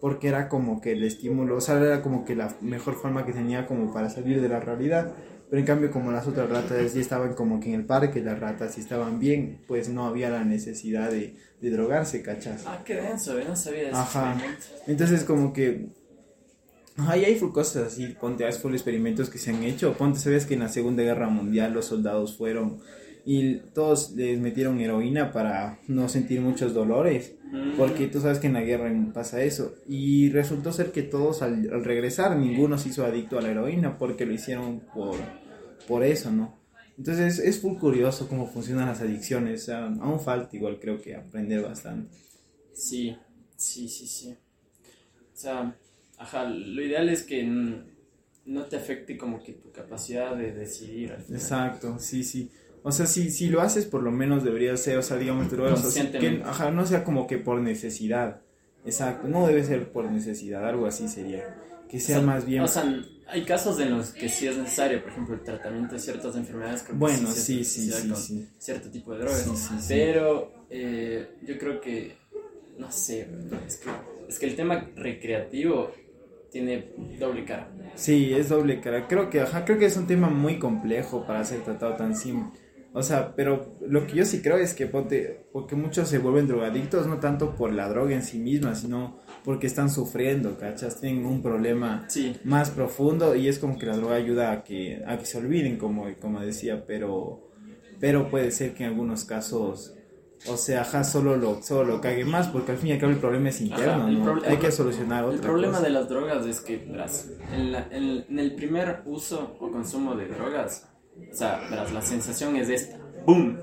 Porque 0.00 0.28
era 0.28 0.48
como 0.48 0.80
que 0.80 0.92
el 0.92 1.02
estímulo, 1.04 1.56
o 1.56 1.60
sea, 1.60 1.80
era 1.80 2.02
como 2.02 2.24
que 2.24 2.36
la 2.36 2.54
mejor 2.60 2.94
forma 2.94 3.24
que 3.24 3.32
tenía 3.32 3.66
como 3.66 3.92
para 3.92 4.10
salir 4.10 4.40
de 4.40 4.48
la 4.48 4.60
realidad. 4.60 5.12
Pero 5.48 5.60
en 5.60 5.66
cambio, 5.66 5.92
como 5.92 6.10
las 6.10 6.26
otras 6.26 6.50
ratas 6.50 6.92
ya 6.94 7.00
estaban 7.00 7.34
como 7.34 7.60
que 7.60 7.68
en 7.68 7.80
el 7.80 7.86
parque, 7.86 8.20
las 8.20 8.38
ratas 8.38 8.74
sí 8.74 8.80
estaban 8.80 9.20
bien, 9.20 9.60
pues 9.68 9.88
no 9.88 10.04
había 10.04 10.28
la 10.28 10.42
necesidad 10.42 11.10
de, 11.10 11.36
de 11.60 11.70
drogarse, 11.70 12.20
¿cachas? 12.22 12.64
Ah, 12.66 12.82
qué 12.84 12.94
denso, 12.96 13.38
yo 13.38 13.48
no 13.48 13.54
sabía 13.54 13.82
ese 13.82 13.92
Ajá. 13.96 14.36
Entonces, 14.88 15.22
como 15.22 15.52
que. 15.52 15.86
Ajá, 16.96 17.16
y 17.16 17.24
hay 17.24 17.38
cosas 17.38 17.92
así. 17.92 18.08
Ponte, 18.20 18.44
hay 18.44 18.52
full 18.54 18.72
experimentos 18.72 19.30
que 19.30 19.38
se 19.38 19.50
han 19.50 19.62
hecho. 19.62 19.92
Ponte, 19.92 20.18
sabes 20.18 20.46
que 20.46 20.54
en 20.54 20.60
la 20.60 20.68
Segunda 20.68 21.04
Guerra 21.04 21.28
Mundial 21.28 21.72
los 21.74 21.84
soldados 21.84 22.36
fueron 22.36 22.80
y 23.28 23.56
todos 23.74 24.12
les 24.12 24.38
metieron 24.38 24.80
heroína 24.80 25.32
para 25.32 25.80
no 25.88 26.08
sentir 26.08 26.40
muchos 26.40 26.72
dolores. 26.72 27.34
Mm. 27.50 27.76
Porque 27.76 28.06
tú 28.06 28.20
sabes 28.20 28.38
que 28.38 28.46
en 28.46 28.52
la 28.52 28.60
guerra 28.60 28.88
pasa 29.12 29.42
eso. 29.42 29.74
Y 29.88 30.30
resultó 30.30 30.72
ser 30.72 30.92
que 30.92 31.02
todos 31.02 31.42
al, 31.42 31.68
al 31.72 31.84
regresar, 31.84 32.36
ninguno 32.36 32.78
se 32.78 32.90
hizo 32.90 33.04
adicto 33.04 33.36
a 33.36 33.42
la 33.42 33.50
heroína 33.50 33.98
porque 33.98 34.26
lo 34.26 34.32
hicieron 34.32 34.80
por, 34.94 35.16
por 35.88 36.04
eso, 36.04 36.30
¿no? 36.30 36.56
Entonces 36.96 37.40
es 37.40 37.60
full 37.60 37.78
curioso 37.78 38.28
cómo 38.28 38.46
funcionan 38.46 38.86
las 38.86 39.00
adicciones. 39.00 39.62
O 39.62 39.66
sea, 39.66 39.86
aún 39.86 40.20
falta 40.20 40.54
igual 40.54 40.78
creo 40.78 41.02
que 41.02 41.16
aprender 41.16 41.62
bastante. 41.62 42.16
Sí, 42.72 43.16
sí, 43.56 43.88
sí, 43.88 44.06
sí. 44.06 44.36
O 45.34 45.36
sea, 45.36 45.76
ajá, 46.16 46.44
lo 46.44 46.80
ideal 46.80 47.08
es 47.08 47.24
que 47.24 47.42
no 47.42 48.64
te 48.66 48.76
afecte 48.76 49.18
como 49.18 49.42
que 49.42 49.54
tu 49.54 49.72
capacidad 49.72 50.36
de 50.36 50.52
decidir 50.52 51.10
al 51.10 51.22
final. 51.22 51.40
Exacto, 51.40 51.98
sí, 51.98 52.22
sí. 52.22 52.50
O 52.86 52.92
sea, 52.92 53.06
si, 53.06 53.32
si 53.32 53.48
lo 53.48 53.62
haces, 53.62 53.84
por 53.84 54.00
lo 54.00 54.12
menos 54.12 54.44
debería 54.44 54.76
ser, 54.76 54.96
o 54.98 55.02
sea, 55.02 55.16
digamos, 55.16 55.48
sea, 55.50 56.12
que, 56.12 56.40
ajá, 56.44 56.70
no 56.70 56.86
sea 56.86 57.02
como 57.02 57.26
que 57.26 57.36
por 57.36 57.60
necesidad. 57.60 58.42
Exacto, 58.84 59.26
no 59.26 59.44
debe 59.44 59.64
ser 59.64 59.90
por 59.90 60.08
necesidad, 60.08 60.64
algo 60.64 60.86
así 60.86 61.08
sería. 61.08 61.52
Que 61.88 61.98
sea 61.98 62.18
O 62.18 62.20
sea, 62.20 62.26
más 62.28 62.46
bien. 62.46 62.62
O 62.62 62.68
sea, 62.68 62.84
hay 63.26 63.42
casos 63.44 63.80
en 63.80 63.90
los 63.90 64.10
que 64.10 64.28
sí 64.28 64.46
es 64.46 64.56
necesario, 64.56 65.02
por 65.02 65.10
ejemplo, 65.10 65.34
el 65.34 65.42
tratamiento 65.42 65.96
de 65.96 66.00
ciertas 66.00 66.36
enfermedades. 66.36 66.84
creo 66.84 66.96
bueno, 66.96 67.28
sí, 67.32 67.64
sí, 67.64 67.90
sí, 67.90 68.08
con 68.08 68.16
sí. 68.16 68.48
Cierto 68.56 68.88
tipo 68.88 69.12
de 69.14 69.18
drogas. 69.18 69.42
Sí, 69.42 69.50
sí, 69.56 69.74
sí. 69.80 69.86
Pero 69.88 70.52
eh, 70.70 71.30
yo 71.42 71.58
creo 71.58 71.80
que, 71.80 72.14
no 72.78 72.92
sé, 72.92 73.28
es 73.66 73.78
que, 73.78 73.90
es 74.28 74.38
que 74.38 74.46
el 74.46 74.54
tema 74.54 74.88
recreativo 74.94 75.90
tiene 76.52 76.92
doble 77.18 77.44
cara. 77.44 77.68
Sí, 77.96 78.32
es 78.32 78.48
doble 78.48 78.80
cara. 78.80 79.08
Creo 79.08 79.28
que, 79.28 79.40
ajá, 79.40 79.64
creo 79.64 79.76
que 79.76 79.86
es 79.86 79.96
un 79.96 80.06
tema 80.06 80.28
muy 80.28 80.60
complejo 80.60 81.26
para 81.26 81.42
ser 81.42 81.64
tratado 81.64 81.96
tan 81.96 82.14
simple. 82.14 82.64
O 82.98 83.02
sea, 83.02 83.34
pero 83.36 83.76
lo 83.86 84.06
que 84.06 84.14
yo 84.14 84.24
sí 84.24 84.40
creo 84.40 84.56
es 84.56 84.72
que 84.72 84.86
ponte, 84.86 85.46
porque 85.52 85.76
muchos 85.76 86.08
se 86.08 86.16
vuelven 86.18 86.48
drogadictos 86.48 87.06
no 87.06 87.18
tanto 87.20 87.54
por 87.54 87.70
la 87.74 87.90
droga 87.90 88.14
en 88.14 88.22
sí 88.22 88.38
misma, 88.38 88.74
sino 88.74 89.18
porque 89.44 89.66
están 89.66 89.90
sufriendo, 89.90 90.56
¿cachas? 90.58 90.98
Tienen 90.98 91.26
un 91.26 91.42
problema 91.42 92.06
Sí, 92.08 92.34
más 92.44 92.70
profundo 92.70 93.36
y 93.36 93.48
es 93.48 93.58
como 93.58 93.78
que 93.78 93.84
la 93.84 93.96
droga 93.98 94.14
ayuda 94.14 94.50
a 94.50 94.64
que, 94.64 95.02
a 95.06 95.18
que 95.18 95.26
se 95.26 95.36
olviden, 95.36 95.76
como, 95.76 96.06
como 96.22 96.40
decía, 96.40 96.84
pero, 96.86 97.50
pero 98.00 98.30
puede 98.30 98.50
ser 98.50 98.72
que 98.72 98.84
en 98.84 98.90
algunos 98.90 99.24
casos, 99.26 99.92
o 100.48 100.56
sea, 100.56 100.80
ajá, 100.80 101.04
solo 101.04 101.36
lo, 101.36 101.62
solo 101.62 101.84
lo 101.96 102.00
cague 102.00 102.24
más, 102.24 102.48
porque 102.48 102.72
al 102.72 102.78
fin 102.78 102.88
y 102.88 102.92
al 102.92 102.98
cabo 103.00 103.12
el 103.12 103.18
problema 103.18 103.50
es 103.50 103.60
interno, 103.60 104.04
Ajá, 104.04 104.10
¿no? 104.10 104.40
Hay 104.46 104.56
que 104.56 104.72
solucionar 104.72 105.24
otra 105.24 105.36
El 105.36 105.42
problema 105.42 105.74
cosa. 105.74 105.84
de 105.84 105.90
las 105.90 106.08
drogas 106.08 106.46
es 106.46 106.60
que, 106.62 106.78
verás, 106.78 107.28
en, 107.54 107.72
la- 107.72 107.88
en- 107.90 108.24
en 108.30 108.38
el 108.38 108.54
primer 108.54 109.02
uso 109.04 109.54
o 109.60 109.70
consumo 109.70 110.14
de 110.16 110.28
drogas, 110.28 110.88
o 111.30 111.34
sea, 111.34 111.60
verás, 111.70 111.92
la 111.92 112.02
sensación 112.02 112.56
es 112.56 112.68
esta, 112.68 112.98
¡boom! 113.24 113.58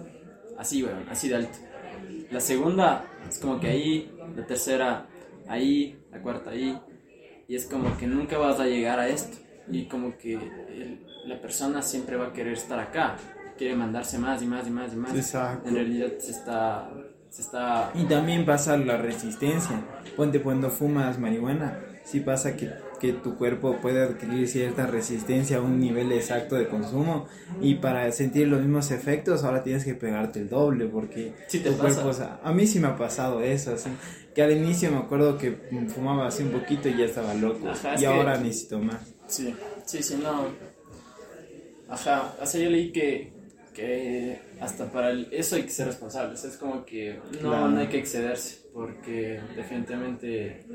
Así, 0.57 0.83
weón, 0.83 1.05
así 1.09 1.29
de 1.29 1.35
alto. 1.35 1.57
La 2.31 2.39
segunda 2.39 3.05
es 3.27 3.39
como 3.39 3.59
que 3.59 3.67
ahí, 3.67 4.11
la 4.35 4.45
tercera 4.45 5.07
ahí, 5.47 5.99
la 6.11 6.21
cuarta 6.21 6.51
ahí, 6.51 6.79
y 7.47 7.55
es 7.55 7.65
como 7.65 7.95
que 7.97 8.07
nunca 8.07 8.37
vas 8.37 8.59
a 8.59 8.65
llegar 8.65 8.99
a 8.99 9.07
esto. 9.07 9.37
Y 9.71 9.85
como 9.85 10.17
que 10.17 10.33
el- 10.33 11.05
la 11.25 11.39
persona 11.41 11.81
siempre 11.81 12.17
va 12.17 12.27
a 12.27 12.33
querer 12.33 12.53
estar 12.53 12.79
acá, 12.79 13.15
quiere 13.57 13.75
mandarse 13.75 14.17
más 14.17 14.41
y 14.41 14.45
más 14.45 14.67
y 14.67 14.71
más 14.71 14.93
y 14.93 14.95
más. 14.97 15.15
Exacto. 15.15 15.69
En 15.69 15.75
realidad 15.75 16.09
se 16.19 16.31
está, 16.31 16.89
se 17.29 17.41
está 17.43 17.91
Y 17.95 18.03
también 18.05 18.45
pasa 18.45 18.75
la 18.77 18.97
resistencia. 18.97 19.81
Ponte 20.17 20.41
cuando 20.41 20.69
fumas 20.69 21.17
marihuana, 21.17 21.79
sí 22.03 22.19
pasa 22.19 22.55
que, 22.57 22.71
que 22.99 23.13
tu 23.13 23.35
cuerpo 23.37 23.79
puede 23.81 24.01
adquirir 24.01 24.47
cierta 24.47 24.85
resistencia 24.87 25.57
a 25.57 25.61
un 25.61 25.79
nivel 25.79 26.11
exacto 26.11 26.55
de 26.55 26.67
consumo 26.67 27.27
y 27.61 27.75
para 27.75 28.11
sentir 28.11 28.47
los 28.47 28.61
mismos 28.61 28.91
efectos 28.91 29.43
ahora 29.43 29.63
tienes 29.63 29.83
que 29.83 29.93
pegarte 29.93 30.39
el 30.39 30.49
doble 30.49 30.85
porque 30.85 31.33
Sí 31.47 31.59
te 31.59 31.69
tu 31.71 31.77
pasa. 31.77 31.93
cuerpo, 31.95 32.09
o 32.09 32.13
sea, 32.13 32.39
a 32.43 32.53
mí 32.53 32.65
sí 32.65 32.79
me 32.79 32.87
ha 32.87 32.95
pasado 32.97 33.41
eso, 33.41 33.73
así 33.73 33.89
que 34.33 34.41
al 34.41 34.51
inicio 34.51 34.89
me 34.91 34.97
acuerdo 34.97 35.37
que 35.37 35.57
fumaba 35.93 36.27
así 36.27 36.43
un 36.43 36.51
poquito 36.51 36.87
y 36.89 36.97
ya 36.97 37.05
estaba 37.05 37.33
loco 37.33 37.69
Ajá, 37.69 37.93
es 37.95 38.01
y 38.01 38.03
que- 38.03 38.07
ahora 38.07 38.37
necesito 38.37 38.79
más. 38.79 39.01
Sí, 39.27 39.53
sí, 39.85 40.01
sí, 40.01 40.19
no. 40.23 40.47
Ajá, 41.89 42.33
o 42.41 42.45
sea, 42.45 42.61
yo 42.61 42.69
leí 42.69 42.91
que, 42.91 43.31
que 43.73 44.39
hasta 44.59 44.91
para 44.91 45.11
el- 45.11 45.27
eso 45.31 45.55
hay 45.55 45.63
que 45.63 45.69
ser 45.69 45.87
responsables. 45.87 46.43
Es 46.43 46.57
como 46.57 46.85
que 46.85 47.19
no, 47.33 47.39
Claro. 47.49 47.67
no 47.69 47.79
hay 47.79 47.87
que 47.87 47.99
excederse, 47.99 48.59
porque 48.73 49.39
definitivamente 49.55 50.65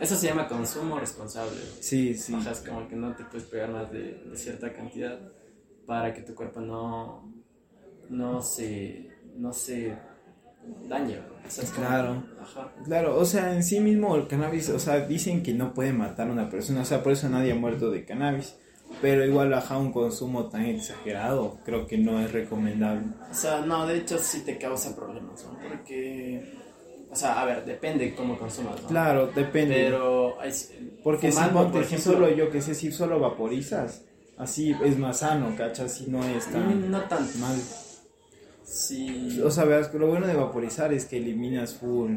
eso 0.00 0.16
se 0.16 0.26
llama 0.28 0.48
consumo 0.48 0.98
responsable. 0.98 1.58
Sí, 1.80 2.14
sí. 2.14 2.34
O 2.34 2.40
sea, 2.42 2.52
es 2.52 2.60
como 2.60 2.86
que 2.88 2.96
no 2.96 3.14
te 3.14 3.24
puedes 3.24 3.44
pegar 3.46 3.70
más 3.70 3.90
de, 3.90 4.22
de 4.24 4.36
cierta 4.36 4.72
cantidad 4.72 5.18
para 5.86 6.12
que 6.12 6.22
tu 6.22 6.34
cuerpo 6.34 6.60
no, 6.60 7.32
no 8.10 8.42
se, 8.42 9.08
no 9.36 9.52
se 9.52 9.96
dañe. 10.88 11.18
O 11.18 11.48
sea, 11.50 11.64
Claro. 11.70 12.24
ajá. 12.40 12.72
Claro, 12.84 13.18
o 13.18 13.24
sea, 13.24 13.54
en 13.54 13.62
sí 13.62 13.80
mismo 13.80 14.16
el 14.16 14.26
cannabis, 14.26 14.68
o 14.70 14.78
sea, 14.78 15.06
dicen 15.06 15.42
que 15.42 15.54
no 15.54 15.72
puede 15.74 15.92
matar 15.92 16.28
a 16.28 16.32
una 16.32 16.50
persona, 16.50 16.82
o 16.82 16.84
sea, 16.84 17.02
por 17.02 17.12
eso 17.12 17.28
nadie 17.28 17.52
ha 17.52 17.56
muerto 17.56 17.90
de 17.90 18.04
cannabis. 18.04 18.56
Pero 19.02 19.24
igual, 19.24 19.52
ajá, 19.52 19.78
un 19.78 19.92
consumo 19.92 20.48
tan 20.48 20.64
exagerado, 20.64 21.58
creo 21.64 21.86
que 21.88 21.98
no 21.98 22.20
es 22.20 22.32
recomendable. 22.32 23.08
O 23.30 23.34
sea, 23.34 23.60
no, 23.60 23.84
de 23.86 23.98
hecho 23.98 24.16
sí 24.18 24.42
te 24.44 24.58
causa 24.58 24.94
problemas, 24.94 25.44
¿no? 25.44 25.58
Porque, 25.58 26.54
o 27.10 27.16
sea, 27.16 27.40
a 27.40 27.44
ver, 27.44 27.64
depende 27.64 28.14
cómo 28.14 28.38
consumas, 28.38 28.82
¿no? 28.82 28.88
Claro, 28.88 29.28
depende. 29.28 29.74
Pero, 29.74 30.40
hay, 30.40 30.52
Porque 31.02 31.30
si 31.30 31.38
fumando, 31.38 31.72
por 31.72 31.82
ejemplo, 31.82 32.12
solo 32.12 32.30
yo 32.34 32.50
que 32.50 32.60
sé, 32.60 32.74
si 32.74 32.90
solo 32.92 33.20
vaporizas, 33.20 34.04
así 34.36 34.74
es 34.84 34.98
más 34.98 35.20
sano, 35.20 35.54
¿cachas? 35.56 35.92
Si 35.92 36.10
no 36.10 36.24
es 36.24 36.46
tan 36.46 36.88
mm, 36.88 36.90
no 36.90 37.00
tanto. 37.02 37.38
mal. 37.38 37.56
Sí. 38.64 39.40
O 39.44 39.50
sea, 39.50 39.64
verás, 39.64 39.94
lo 39.94 40.08
bueno 40.08 40.26
de 40.26 40.34
vaporizar 40.34 40.92
es 40.92 41.06
que 41.06 41.18
eliminas 41.18 41.74
full. 41.74 42.16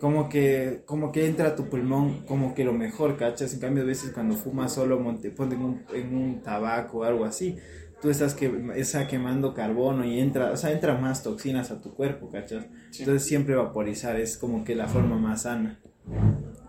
Como 0.00 0.28
que, 0.28 0.82
como 0.86 1.12
que 1.12 1.26
entra 1.26 1.48
a 1.48 1.54
tu 1.54 1.68
pulmón 1.68 2.24
como 2.26 2.54
que 2.54 2.64
lo 2.64 2.72
mejor, 2.72 3.16
¿cachas? 3.16 3.52
En 3.54 3.60
cambio, 3.60 3.84
a 3.84 3.86
veces 3.86 4.10
cuando 4.12 4.34
fumas 4.34 4.72
solo, 4.72 4.98
monte, 4.98 5.30
ponte 5.30 5.54
en 5.54 5.62
un, 5.62 5.84
en 5.94 6.16
un 6.16 6.42
tabaco 6.42 6.98
o 6.98 7.04
algo 7.04 7.24
así, 7.24 7.56
tú 8.02 8.10
estás 8.10 8.34
que, 8.34 8.52
está 8.74 9.06
quemando 9.06 9.54
carbono 9.54 10.04
y 10.04 10.18
entra, 10.18 10.50
o 10.50 10.56
sea, 10.56 10.72
entra 10.72 10.98
más 10.98 11.22
toxinas 11.22 11.70
a 11.70 11.80
tu 11.80 11.94
cuerpo, 11.94 12.30
¿cachas? 12.30 12.66
Sí. 12.90 13.04
Entonces 13.04 13.26
siempre 13.26 13.54
vaporizar 13.54 14.18
es 14.18 14.36
como 14.36 14.64
que 14.64 14.74
la 14.74 14.88
forma 14.88 15.16
más 15.16 15.42
sana. 15.42 15.80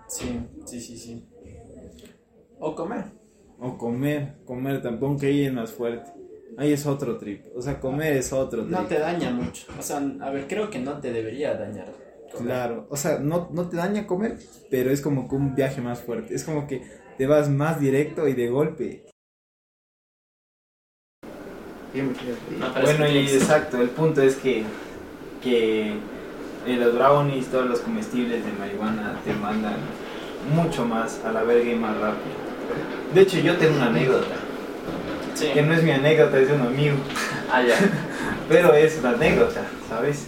Sí, 0.08 0.40
sí, 0.66 0.80
sí, 0.80 0.98
sí. 0.98 1.26
O 2.60 2.76
comer. 2.76 3.06
O 3.60 3.78
comer, 3.78 4.36
comer 4.46 4.82
tampoco, 4.82 5.18
que 5.18 5.26
ahí 5.26 5.46
es 5.46 5.54
más 5.54 5.72
fuerte. 5.72 6.12
Ahí 6.56 6.72
es 6.72 6.86
otro 6.86 7.18
trip. 7.18 7.46
O 7.56 7.62
sea, 7.62 7.80
comer 7.80 8.14
es 8.14 8.32
otro 8.32 8.62
trip. 8.62 8.72
No 8.72 8.86
te 8.86 9.00
daña 9.00 9.32
mucho. 9.32 9.66
O 9.78 9.82
sea, 9.82 9.98
a 10.22 10.30
ver, 10.30 10.48
creo 10.48 10.70
que 10.70 10.80
no 10.80 11.00
te 11.00 11.12
debería 11.12 11.56
dañar. 11.56 11.88
comer. 12.32 12.46
Claro, 12.46 12.88
o 12.92 12.96
sea, 12.96 13.18
no, 13.18 13.50
no 13.52 13.68
te 13.70 13.78
daña 13.78 14.06
comer, 14.06 14.38
pero 14.70 14.92
es 14.92 15.02
como 15.02 15.28
que 15.28 15.36
un 15.36 15.56
viaje 15.56 15.82
más 15.82 16.00
fuerte. 16.02 16.36
Es 16.36 16.44
como 16.44 16.68
que 16.68 16.84
te 17.18 17.26
vas 17.26 17.50
más 17.50 17.80
directo 17.80 18.28
y 18.28 18.34
de 18.34 18.50
golpe. 18.50 19.13
No, 21.94 22.82
bueno, 22.82 23.08
y 23.08 23.18
exacto, 23.28 23.80
el 23.80 23.90
punto 23.90 24.22
es 24.24 24.36
que, 24.36 24.64
que 25.44 25.92
eh, 26.66 26.78
los 26.78 26.96
brownies, 26.96 27.48
todos 27.48 27.68
los 27.68 27.80
comestibles 27.82 28.44
de 28.44 28.52
marihuana 28.54 29.20
te 29.24 29.34
mandan 29.34 29.76
mucho 30.56 30.86
más 30.86 31.20
a 31.24 31.32
la 31.32 31.44
verga 31.44 31.72
y 31.72 31.76
más 31.76 31.96
rápido. 31.98 32.34
De 33.14 33.22
hecho, 33.22 33.38
yo 33.40 33.56
tengo 33.58 33.76
una 33.76 33.88
anécdota, 33.88 34.36
Sí. 35.36 35.48
que 35.54 35.62
no 35.62 35.74
es 35.74 35.84
mi 35.84 35.92
anécdota, 35.92 36.40
es 36.40 36.48
de 36.48 36.54
un 36.56 36.62
amigo. 36.62 36.96
Ah, 37.52 37.62
ya. 37.62 37.76
Pero 38.50 38.74
es 38.74 38.98
una 39.00 39.12
anécdota, 39.12 39.62
¿sabes? 39.88 40.28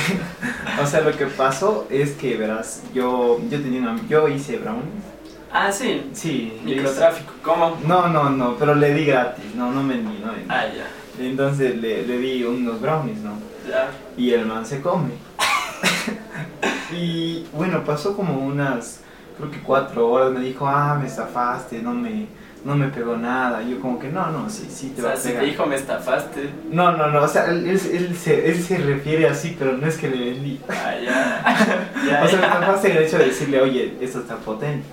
o 0.82 0.86
sea, 0.86 1.00
lo 1.02 1.16
que 1.16 1.26
pasó 1.26 1.86
es 1.90 2.12
que, 2.12 2.36
verás, 2.36 2.82
yo, 2.92 3.40
yo 3.50 3.60
tenía 3.60 3.80
una, 3.82 4.00
yo 4.08 4.26
hice 4.28 4.56
brownies. 4.58 5.11
Ah, 5.52 5.70
sí. 5.70 6.08
Sí. 6.12 6.58
Microtráfico. 6.64 7.32
¿Cómo? 7.42 7.76
No, 7.86 8.08
no, 8.08 8.30
no, 8.30 8.56
pero 8.56 8.74
le 8.74 8.94
di 8.94 9.04
gratis, 9.04 9.44
no, 9.54 9.70
no 9.70 9.86
vendí, 9.86 10.18
no 10.24 10.32
vendí. 10.32 10.46
Ah, 10.48 10.64
ya. 10.66 10.86
Entonces 11.22 11.76
le, 11.76 12.06
le 12.06 12.18
di 12.18 12.42
unos 12.44 12.80
brownies, 12.80 13.18
¿no? 13.18 13.32
Ya. 13.68 13.90
Y 14.16 14.30
el 14.32 14.46
man 14.46 14.64
se 14.64 14.80
come. 14.80 15.10
y 16.92 17.46
bueno, 17.52 17.84
pasó 17.84 18.16
como 18.16 18.38
unas, 18.46 19.00
creo 19.36 19.50
que 19.50 19.60
cuatro 19.60 20.08
horas, 20.10 20.32
me 20.32 20.40
dijo, 20.40 20.66
ah, 20.66 20.96
me 21.00 21.06
estafaste, 21.06 21.80
no 21.82 21.92
me, 21.92 22.26
no 22.64 22.74
me 22.74 22.88
pegó 22.88 23.16
nada. 23.16 23.62
Y 23.62 23.72
yo 23.72 23.80
como 23.80 23.98
que, 23.98 24.08
no, 24.08 24.30
no, 24.30 24.48
sí, 24.48 24.68
sí 24.70 24.92
te 24.96 25.02
O 25.02 25.04
va 25.04 25.10
sea, 25.10 25.18
a 25.18 25.22
si 25.22 25.28
pegar. 25.28 25.44
te 25.44 25.50
dijo 25.50 25.66
me 25.66 25.76
estafaste. 25.76 26.50
No, 26.70 26.92
no, 26.96 27.08
no, 27.08 27.22
o 27.22 27.28
sea, 27.28 27.46
él, 27.46 27.66
él, 27.66 27.80
él 27.92 28.16
se, 28.16 28.48
él 28.48 28.62
se 28.62 28.78
refiere 28.78 29.28
así, 29.28 29.54
pero 29.58 29.76
no 29.76 29.86
es 29.86 29.96
que 29.98 30.08
le 30.08 30.30
vendí. 30.30 30.60
Ah, 30.68 30.94
ya. 31.02 31.90
ya, 32.08 32.24
O 32.24 32.28
sea, 32.28 32.58
me 32.60 32.66
pasa 32.66 32.88
el 32.88 32.98
hecho 32.98 33.18
de 33.18 33.26
decirle, 33.26 33.60
oye, 33.60 33.96
esto 34.00 34.20
está 34.20 34.36
potente. 34.36 34.86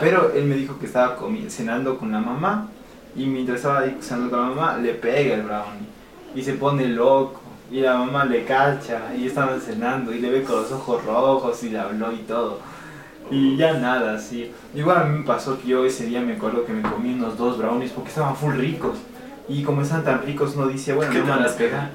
Pero 0.00 0.32
él 0.34 0.44
me 0.44 0.56
dijo 0.56 0.78
que 0.78 0.86
estaba 0.86 1.16
cenando 1.48 1.98
con 1.98 2.12
la 2.12 2.20
mamá 2.20 2.68
y 3.16 3.26
mientras 3.26 3.58
estaba 3.58 3.80
ahí 3.80 3.96
cenando 4.00 4.30
con 4.30 4.40
la 4.40 4.54
mamá 4.54 4.78
le 4.78 4.94
pega 4.94 5.34
el 5.34 5.42
brownie 5.42 5.88
y 6.34 6.42
se 6.42 6.54
pone 6.54 6.88
loco 6.88 7.40
y 7.70 7.80
la 7.80 7.96
mamá 7.96 8.24
le 8.24 8.44
cacha 8.44 9.14
y 9.16 9.26
estaban 9.26 9.60
cenando 9.60 10.12
y 10.12 10.20
le 10.20 10.30
ve 10.30 10.42
con 10.42 10.56
los 10.56 10.72
ojos 10.72 11.04
rojos 11.04 11.62
y 11.64 11.70
le 11.70 11.78
habló 11.78 12.12
y 12.12 12.18
todo. 12.18 12.60
Y 13.30 13.56
ya 13.56 13.74
nada, 13.74 14.18
sí. 14.18 14.52
Igual 14.74 14.98
a 14.98 15.04
mí 15.04 15.18
me 15.18 15.24
pasó 15.24 15.58
que 15.58 15.68
yo 15.68 15.84
ese 15.84 16.06
día 16.06 16.20
me 16.20 16.34
acuerdo 16.34 16.64
que 16.64 16.72
me 16.72 16.82
comí 16.82 17.14
unos 17.14 17.38
dos 17.38 17.58
brownies 17.58 17.92
porque 17.92 18.10
estaban 18.10 18.36
full 18.36 18.54
ricos. 18.54 18.98
Y 19.48 19.62
como 19.62 19.82
están 19.82 20.04
tan 20.04 20.22
ricos 20.22 20.54
uno 20.56 20.66
dice, 20.66 20.92
bueno, 20.92 21.12
¿Qué 21.12 21.18
no 21.18 21.24
me 21.24 21.30
van 21.30 21.40
a 21.40 21.42
vas 21.44 21.54
a 21.54 21.58
pegar. 21.58 21.90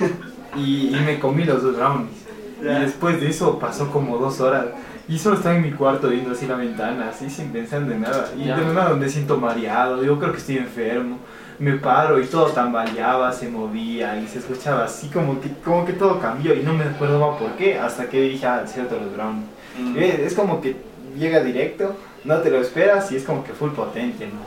Y, 0.56 0.94
y 0.94 1.00
me 1.04 1.18
comí 1.18 1.42
los 1.42 1.64
dos 1.64 1.74
brownies. 1.74 2.26
Y 2.60 2.64
después 2.64 3.20
de 3.20 3.28
eso 3.28 3.58
pasó 3.58 3.90
como 3.90 4.18
dos 4.18 4.40
horas. 4.40 4.66
Y 5.08 5.18
solo 5.18 5.36
estaba 5.36 5.54
en 5.56 5.62
mi 5.62 5.70
cuarto 5.72 6.08
viendo 6.08 6.32
así 6.32 6.46
la 6.46 6.56
ventana, 6.56 7.10
así 7.10 7.28
sin 7.28 7.50
pensar 7.52 7.82
en 7.82 8.00
nada. 8.00 8.30
Y 8.38 8.44
Ya. 8.46 8.56
de 8.56 8.72
nada 8.72 8.94
me 8.94 9.08
siento 9.08 9.36
mareado, 9.36 10.02
yo 10.02 10.18
creo 10.18 10.32
que 10.32 10.38
estoy 10.38 10.58
enfermo. 10.58 11.18
Me 11.58 11.74
paro 11.74 12.20
y 12.20 12.26
todo 12.26 12.46
tambaleaba, 12.46 13.32
se 13.32 13.48
movía 13.48 14.18
y 14.18 14.26
se 14.26 14.38
escuchaba 14.40 14.84
así 14.86 15.08
como 15.08 15.40
que, 15.40 15.50
como 15.64 15.84
que 15.84 15.92
todo 15.92 16.18
cambió 16.18 16.54
y 16.54 16.62
no 16.62 16.74
me 16.74 16.84
acuerdo 16.84 17.36
por 17.38 17.52
qué 17.52 17.78
hasta 17.78 18.08
que 18.08 18.20
dije, 18.22 18.44
ah, 18.46 18.64
cierto, 18.66 18.96
los 18.98 19.12
brownies. 19.14 19.46
Mm. 19.78 19.96
Eh, 19.96 20.22
Es 20.26 20.34
como 20.34 20.60
que 20.60 20.76
llega 21.16 21.40
directo, 21.44 21.94
no 22.24 22.38
te 22.38 22.50
lo 22.50 22.60
esperas 22.60 23.12
y 23.12 23.16
es 23.16 23.24
como 23.24 23.44
que 23.44 23.52
full 23.52 23.70
potente, 23.70 24.26
¿no? 24.26 24.40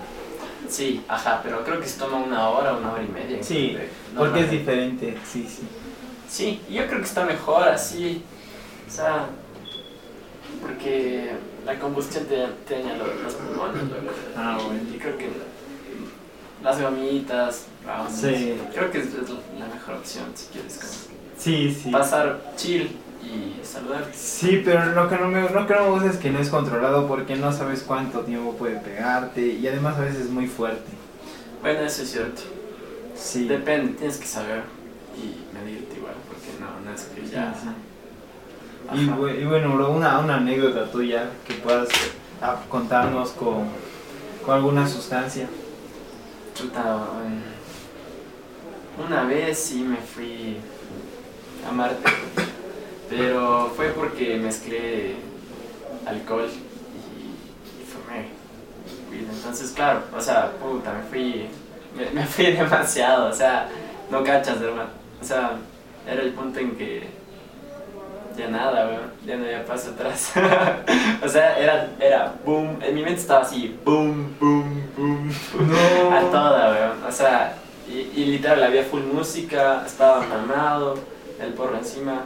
Sí, 0.69 1.01
ajá, 1.07 1.39
pero 1.43 1.63
creo 1.63 1.79
que 1.79 1.87
se 1.87 1.97
toma 1.97 2.17
una 2.17 2.49
hora, 2.49 2.73
una 2.73 2.91
hora 2.91 3.03
y 3.03 3.07
media. 3.07 3.37
Sí, 3.41 3.57
inclusive, 3.69 3.89
porque 4.17 4.39
es 4.41 4.51
diferente, 4.51 5.17
sí, 5.23 5.47
sí. 5.47 5.65
Sí, 6.27 6.61
yo 6.69 6.85
creo 6.87 6.99
que 6.99 7.05
está 7.05 7.23
mejor 7.23 7.69
así. 7.69 8.21
O 8.85 8.91
sea, 8.91 9.27
porque 10.61 11.31
la 11.65 11.79
combustión 11.79 12.25
te, 12.25 12.45
te 12.67 12.81
daña 12.81 12.97
los, 12.97 13.07
los 13.23 13.33
pulmones. 13.35 13.83
Ah, 14.35 14.57
bueno. 14.65 14.81
Y 14.93 14.97
creo 14.97 15.17
que 15.17 15.29
las 16.63 16.81
gomitas, 16.81 17.65
brownies, 17.83 18.15
Sí. 18.19 18.57
creo 18.73 18.91
que 18.91 18.99
es, 18.99 19.05
es 19.07 19.29
la 19.59 19.67
mejor 19.67 19.95
opción 19.95 20.25
si 20.33 20.47
quieres 20.47 20.77
como 20.79 21.17
Sí, 21.37 21.77
sí. 21.83 21.91
pasar 21.91 22.53
chill 22.55 22.97
y 23.23 23.63
saludar. 23.63 24.07
Sí, 24.13 24.61
pero 24.65 24.85
lo 24.93 25.07
que, 25.07 25.17
no 25.17 25.27
me, 25.27 25.41
lo 25.49 25.67
que 25.67 25.73
no 25.75 25.83
me 25.83 25.89
gusta 25.91 26.09
es 26.09 26.17
que 26.17 26.31
no 26.31 26.39
es 26.39 26.49
controlado 26.49 27.07
porque 27.07 27.35
no 27.35 27.51
sabes 27.53 27.83
cuánto 27.83 28.21
tiempo 28.21 28.53
puede 28.53 28.77
pegarte 28.77 29.41
y 29.45 29.67
además 29.67 29.97
a 29.97 30.01
veces 30.01 30.21
es 30.21 30.29
muy 30.29 30.47
fuerte. 30.47 30.89
Bueno, 31.61 31.81
eso 31.81 32.01
es 32.03 32.11
cierto. 32.11 32.41
Sí. 33.15 33.47
Depende, 33.47 33.93
tienes 33.93 34.17
que 34.17 34.25
saber 34.27 34.63
y 35.15 35.53
medirte 35.55 35.97
igual, 35.97 36.13
porque 36.27 36.47
no, 36.59 36.79
no 36.89 36.95
es 36.95 37.03
que 37.03 37.21
ya. 37.27 37.53
Sí, 37.53 37.59
sí. 37.63 37.69
Y, 38.93 39.01
y 39.01 39.45
bueno, 39.45 39.75
bro, 39.75 39.91
una, 39.91 40.19
una 40.19 40.37
anécdota 40.37 40.89
tuya 40.89 41.29
que 41.45 41.55
puedas 41.55 41.89
ah, 42.41 42.61
contarnos 42.69 43.31
con, 43.31 43.67
con 44.45 44.55
alguna 44.55 44.87
sustancia. 44.87 45.47
Um, 46.61 47.41
una 49.05 49.23
vez 49.25 49.59
sí 49.59 49.83
me 49.83 49.97
fui 49.97 50.57
a 51.67 51.71
Marte, 51.71 52.09
pero 53.09 53.71
fue 53.75 53.89
porque 53.89 54.37
mezclé 54.37 55.15
alcohol 56.05 56.49
y, 56.49 57.81
y 57.81 57.85
fumé. 57.85 58.29
Entonces, 59.29 59.71
claro, 59.71 60.03
o 60.15 60.21
sea, 60.21 60.53
puta, 60.53 60.93
me 60.93 61.03
fui, 61.03 61.47
me, 61.95 62.09
me 62.11 62.25
fui 62.25 62.45
demasiado, 62.53 63.29
o 63.29 63.33
sea, 63.33 63.69
no 64.09 64.23
cachas, 64.23 64.61
hermano. 64.61 64.89
O 65.21 65.25
sea, 65.25 65.57
era 66.07 66.21
el 66.21 66.31
punto 66.31 66.59
en 66.59 66.75
que 66.77 67.16
ya 68.37 68.47
nada, 68.49 68.87
weón, 68.87 69.11
ya 69.25 69.35
no 69.35 69.45
había 69.45 69.65
paso 69.65 69.91
atrás. 69.91 70.31
o 71.23 71.27
sea, 71.27 71.57
era, 71.57 71.89
era 71.99 72.35
boom, 72.45 72.79
en 72.81 72.95
mi 72.95 73.01
mente 73.01 73.21
estaba 73.21 73.41
así, 73.41 73.77
boom, 73.83 74.35
boom, 74.39 74.83
boom. 74.95 75.33
No. 75.59 76.15
A 76.15 76.21
toda, 76.21 76.71
weón. 76.71 77.03
O 77.03 77.11
sea, 77.11 77.55
y, 77.89 78.21
y 78.21 78.25
literal, 78.25 78.63
había 78.63 78.83
full 78.83 79.01
música, 79.01 79.83
estaba 79.85 80.21
mamado, 80.25 80.95
el 81.39 81.53
porro 81.53 81.77
encima. 81.77 82.21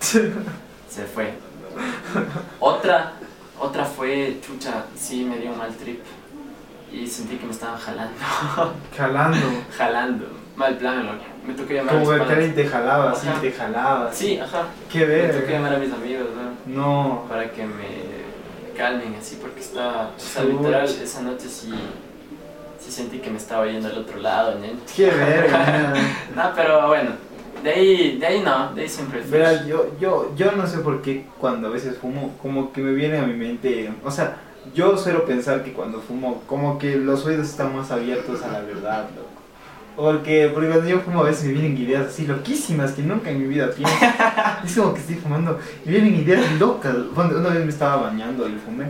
Se 0.00 1.04
fue. 1.04 1.34
Otra, 2.60 3.12
otra 3.58 3.84
fue, 3.84 4.38
chucha, 4.40 4.84
sí 4.96 5.24
me 5.24 5.38
dio 5.38 5.52
un 5.52 5.58
mal 5.58 5.74
trip. 5.74 6.02
Y 6.92 7.06
sentí 7.06 7.36
que 7.36 7.46
me 7.46 7.52
estaban 7.52 7.78
jalando. 7.78 8.14
Jalando. 8.96 9.46
jalando. 9.76 10.26
Mal 10.54 10.76
plan, 10.78 11.04
loco. 11.04 11.24
Me 11.46 11.54
tocó 11.54 11.72
llamar 11.72 11.94
a 11.94 11.98
Como 12.00 12.12
mis 12.12 12.22
que 12.22 12.32
alguien 12.32 12.54
te 12.54 12.66
jalaba, 12.66 13.10
Ajá. 13.12 13.40
te 13.40 13.52
jalaba. 13.52 14.12
Sí, 14.12 14.38
ajá. 14.38 14.64
Qué 14.92 15.06
Me 15.06 15.28
tocó 15.28 15.40
ver. 15.40 15.50
llamar 15.50 15.74
a 15.74 15.78
mis 15.78 15.92
amigos, 15.92 16.26
¿no? 16.66 16.74
No. 16.74 17.24
Para 17.28 17.50
que 17.50 17.64
me 17.64 18.76
calmen 18.76 19.14
así, 19.14 19.38
porque 19.40 19.60
estaba. 19.60 20.10
O 20.16 20.20
sea, 20.20 20.44
literal, 20.44 20.84
esa 20.84 21.22
noche 21.22 21.48
sí. 21.48 21.72
Sí 22.80 22.92
sentí 22.92 23.18
que 23.18 23.30
me 23.30 23.38
estaba 23.38 23.66
yendo 23.66 23.88
al 23.88 23.98
otro 23.98 24.18
lado, 24.20 24.56
¿no? 24.58 24.66
Qué 24.94 25.06
verga. 25.06 25.92
No, 26.36 26.42
pero 26.54 26.86
bueno, 26.88 27.10
de 27.64 27.70
ahí, 27.70 28.18
de 28.18 28.26
ahí 28.26 28.40
no, 28.44 28.72
de 28.74 28.82
ahí 28.82 28.88
siempre. 28.88 29.22
Verás, 29.22 29.66
yo, 29.66 29.90
yo, 29.98 30.32
yo 30.36 30.52
no 30.52 30.66
sé 30.66 30.78
por 30.78 31.00
qué 31.02 31.24
cuando 31.40 31.68
a 31.68 31.70
veces 31.70 31.96
fumo, 31.98 32.36
como 32.42 32.72
que 32.72 32.80
me 32.82 32.92
viene 32.92 33.18
a 33.18 33.22
mi 33.22 33.32
mente, 33.34 33.92
o 34.04 34.10
sea, 34.10 34.36
yo 34.74 34.96
suelo 34.98 35.24
pensar 35.24 35.64
que 35.64 35.72
cuando 35.72 36.00
fumo, 36.00 36.42
como 36.46 36.78
que 36.78 36.96
los 36.96 37.24
oídos 37.24 37.48
están 37.48 37.74
más 37.74 37.90
abiertos 37.90 38.42
a 38.42 38.48
la 38.52 38.60
verdad, 38.60 39.06
loco. 39.16 39.28
Porque, 39.96 40.50
porque 40.52 40.68
cuando 40.68 40.86
yo 40.86 41.00
fumo 41.00 41.22
a 41.22 41.24
veces 41.24 41.46
me 41.46 41.52
vienen 41.54 41.78
ideas 41.78 42.08
así 42.08 42.26
loquísimas 42.26 42.92
que 42.92 43.02
nunca 43.02 43.30
en 43.30 43.40
mi 43.40 43.48
vida 43.48 43.70
pienso. 43.70 43.94
es 44.64 44.76
como 44.76 44.92
que 44.92 45.00
estoy 45.00 45.16
fumando 45.16 45.58
y 45.86 45.88
vienen 45.88 46.16
ideas 46.16 46.52
locas. 46.60 46.94
Una 47.16 47.48
vez 47.48 47.64
me 47.64 47.70
estaba 47.70 48.02
bañando 48.02 48.46
y 48.46 48.56
fumé. 48.56 48.86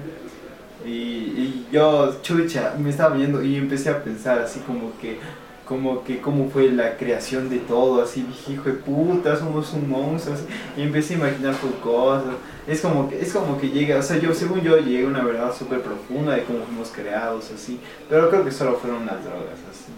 Y, 0.84 0.90
y 0.90 1.68
yo, 1.72 2.20
chucha, 2.22 2.74
me 2.78 2.90
estaba 2.90 3.10
bañando 3.10 3.42
y 3.42 3.56
empecé 3.56 3.90
a 3.90 4.02
pensar 4.02 4.40
así 4.40 4.60
como 4.60 4.92
que, 5.00 5.18
como 5.64 6.04
que 6.04 6.20
cómo 6.20 6.48
fue 6.48 6.70
la 6.70 6.96
creación 6.96 7.48
de 7.50 7.58
todo, 7.58 8.02
así 8.02 8.22
dije, 8.22 8.52
hijo 8.52 8.64
de 8.64 8.72
puta, 8.74 9.36
somos 9.36 9.72
un 9.72 9.90
monstruo, 9.90 10.36
así, 10.36 10.44
y 10.76 10.82
empecé 10.82 11.14
a 11.14 11.18
imaginar 11.18 11.54
full 11.54 11.72
cosas, 11.82 12.34
es 12.68 12.80
como 12.80 13.08
que, 13.08 13.20
es 13.20 13.32
como 13.32 13.60
que 13.60 13.68
llega, 13.70 13.98
o 13.98 14.02
sea, 14.02 14.18
yo, 14.18 14.32
según 14.32 14.60
yo, 14.60 14.78
llegué 14.78 15.04
a 15.04 15.08
una 15.08 15.24
verdad 15.24 15.52
súper 15.52 15.80
profunda 15.80 16.36
de 16.36 16.44
cómo 16.44 16.60
fuimos 16.64 16.90
creados, 16.90 17.50
así, 17.52 17.80
pero 18.08 18.30
creo 18.30 18.44
que 18.44 18.52
solo 18.52 18.76
fueron 18.76 19.06
las 19.06 19.24
drogas, 19.24 19.58
así, 19.68 19.90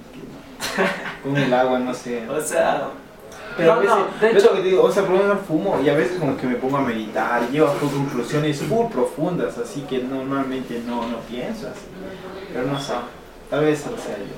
con 1.23 1.37
el 1.37 1.53
agua, 1.55 1.79
no 1.79 1.95
sé, 1.95 2.29
O 2.29 2.41
sea, 2.41 2.89
pero 3.57 3.73
a 3.73 3.75
no, 3.77 3.81
veces, 3.81 3.97
no, 3.97 4.07
de 4.21 4.31
hecho- 4.39 4.47
lo 4.51 4.55
que 4.57 4.63
digo, 4.63 4.83
o 4.85 4.93
sea, 4.93 5.03
por 5.05 5.13
lo 5.17 5.23
menos 5.23 5.39
fumo 5.47 5.81
y 5.85 5.89
a 5.89 5.95
veces 5.95 6.19
como 6.19 6.37
que 6.37 6.47
me 6.47 6.55
pongo 6.57 6.77
a 6.79 6.83
meditar 6.83 7.43
y 7.49 7.53
llevo 7.55 7.69
a 7.69 7.75
conclusiones 7.79 8.61
full 8.63 8.87
profundas, 8.93 9.59
así 9.59 9.83
que 9.83 9.99
normalmente 9.99 10.81
no, 10.87 11.07
no 11.09 11.19
pienso 11.29 11.67
así, 11.69 11.87
pero 12.53 12.67
no 12.67 12.81
sé, 12.81 12.93
tal 13.51 13.65
vez 13.65 13.81
o 13.87 13.97
sea 14.01 14.17
yo. 14.19 14.37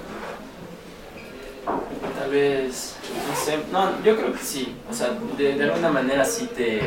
tal 2.18 2.30
vez, 2.30 2.94
no 3.28 3.36
sé, 3.44 3.58
no, 3.72 4.02
yo 4.04 4.16
creo 4.16 4.32
que 4.32 4.38
sí, 4.38 4.74
o 4.90 4.94
sea, 4.94 5.10
de, 5.36 5.54
de 5.54 5.64
alguna 5.64 5.90
manera 5.90 6.24
sí 6.24 6.48
te, 6.54 6.80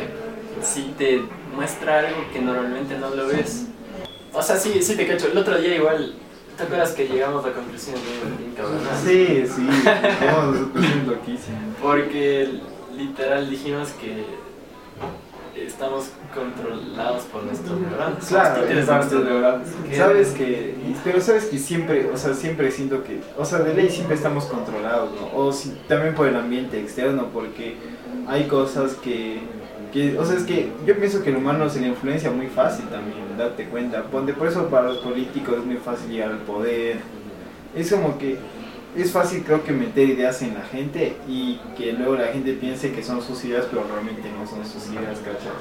sí 0.62 0.94
te 0.98 1.22
muestra 1.54 2.00
algo 2.00 2.24
que 2.32 2.40
normalmente 2.40 2.98
no 2.98 3.10
lo 3.10 3.26
ves. 3.28 3.66
O 4.32 4.42
sea, 4.42 4.56
sí, 4.56 4.82
sí 4.82 4.96
te 4.96 5.06
cacho, 5.06 5.28
el 5.28 5.38
otro 5.38 5.56
día 5.58 5.76
igual, 5.76 6.14
¿te 6.56 6.62
acuerdas 6.62 6.92
que 6.92 7.08
llegamos 7.08 7.44
a 7.44 7.48
la 7.48 7.54
conclusión 7.54 7.96
de 7.96 8.10
bien? 8.38 8.54
Sí, 9.04 9.52
sí, 9.54 9.68
tenemos 10.18 10.56
conclusiones 10.58 11.06
loquísimas. 11.06 11.60
Porque 11.82 12.60
literal 12.96 13.50
dijimos 13.50 13.90
que 14.00 14.24
estamos 15.56 16.10
controlados 16.34 17.24
por 17.24 17.44
nuestros 17.44 17.80
neuronas. 17.80 18.26
Claro, 18.26 18.66
nuestros 18.66 19.24
neuronas. 19.24 19.68
Sabes 19.96 20.28
que, 20.30 20.74
pero 21.04 21.20
sabes 21.20 21.46
que 21.46 21.58
siempre, 21.58 22.10
o 22.12 22.16
sea, 22.16 22.34
siempre 22.34 22.70
siento 22.70 23.02
que, 23.04 23.20
o 23.36 23.44
sea, 23.44 23.60
de 23.60 23.74
ley 23.74 23.90
siempre 23.90 24.16
estamos 24.16 24.44
controlados, 24.46 25.10
¿no? 25.20 25.36
O 25.36 25.52
si, 25.52 25.70
también 25.88 26.14
por 26.14 26.26
el 26.26 26.36
ambiente 26.36 26.80
externo, 26.80 27.28
porque 27.32 27.76
hay 28.26 28.46
cosas 28.46 28.94
que, 28.94 29.40
que, 29.94 30.18
o 30.18 30.24
sea, 30.26 30.36
es 30.36 30.42
que 30.42 30.72
yo 30.84 30.98
pienso 30.98 31.22
que 31.22 31.30
el 31.30 31.36
humano 31.36 31.70
se 31.70 31.80
le 31.80 31.86
influencia 31.86 32.28
muy 32.28 32.48
fácil 32.48 32.84
también, 32.86 33.38
darte 33.38 33.66
cuenta. 33.66 34.02
Ponte, 34.02 34.32
por 34.32 34.48
eso 34.48 34.68
para 34.68 34.88
los 34.88 34.98
políticos 34.98 35.58
es 35.60 35.64
muy 35.64 35.76
fácil 35.76 36.10
llegar 36.10 36.32
al 36.32 36.38
poder. 36.38 36.96
Es 37.76 37.92
como 37.92 38.18
que 38.18 38.36
es 38.96 39.12
fácil 39.12 39.44
creo 39.44 39.62
que 39.62 39.70
meter 39.70 40.08
ideas 40.08 40.42
en 40.42 40.54
la 40.54 40.62
gente 40.62 41.16
y 41.28 41.60
que 41.76 41.92
luego 41.92 42.16
la 42.16 42.26
gente 42.26 42.54
piense 42.54 42.90
que 42.90 43.04
son 43.04 43.22
sus 43.22 43.44
ideas, 43.44 43.66
pero 43.70 43.84
realmente 43.88 44.28
no 44.36 44.44
son 44.48 44.66
sus 44.66 44.92
ideas, 44.92 45.20
¿cachas? 45.20 45.52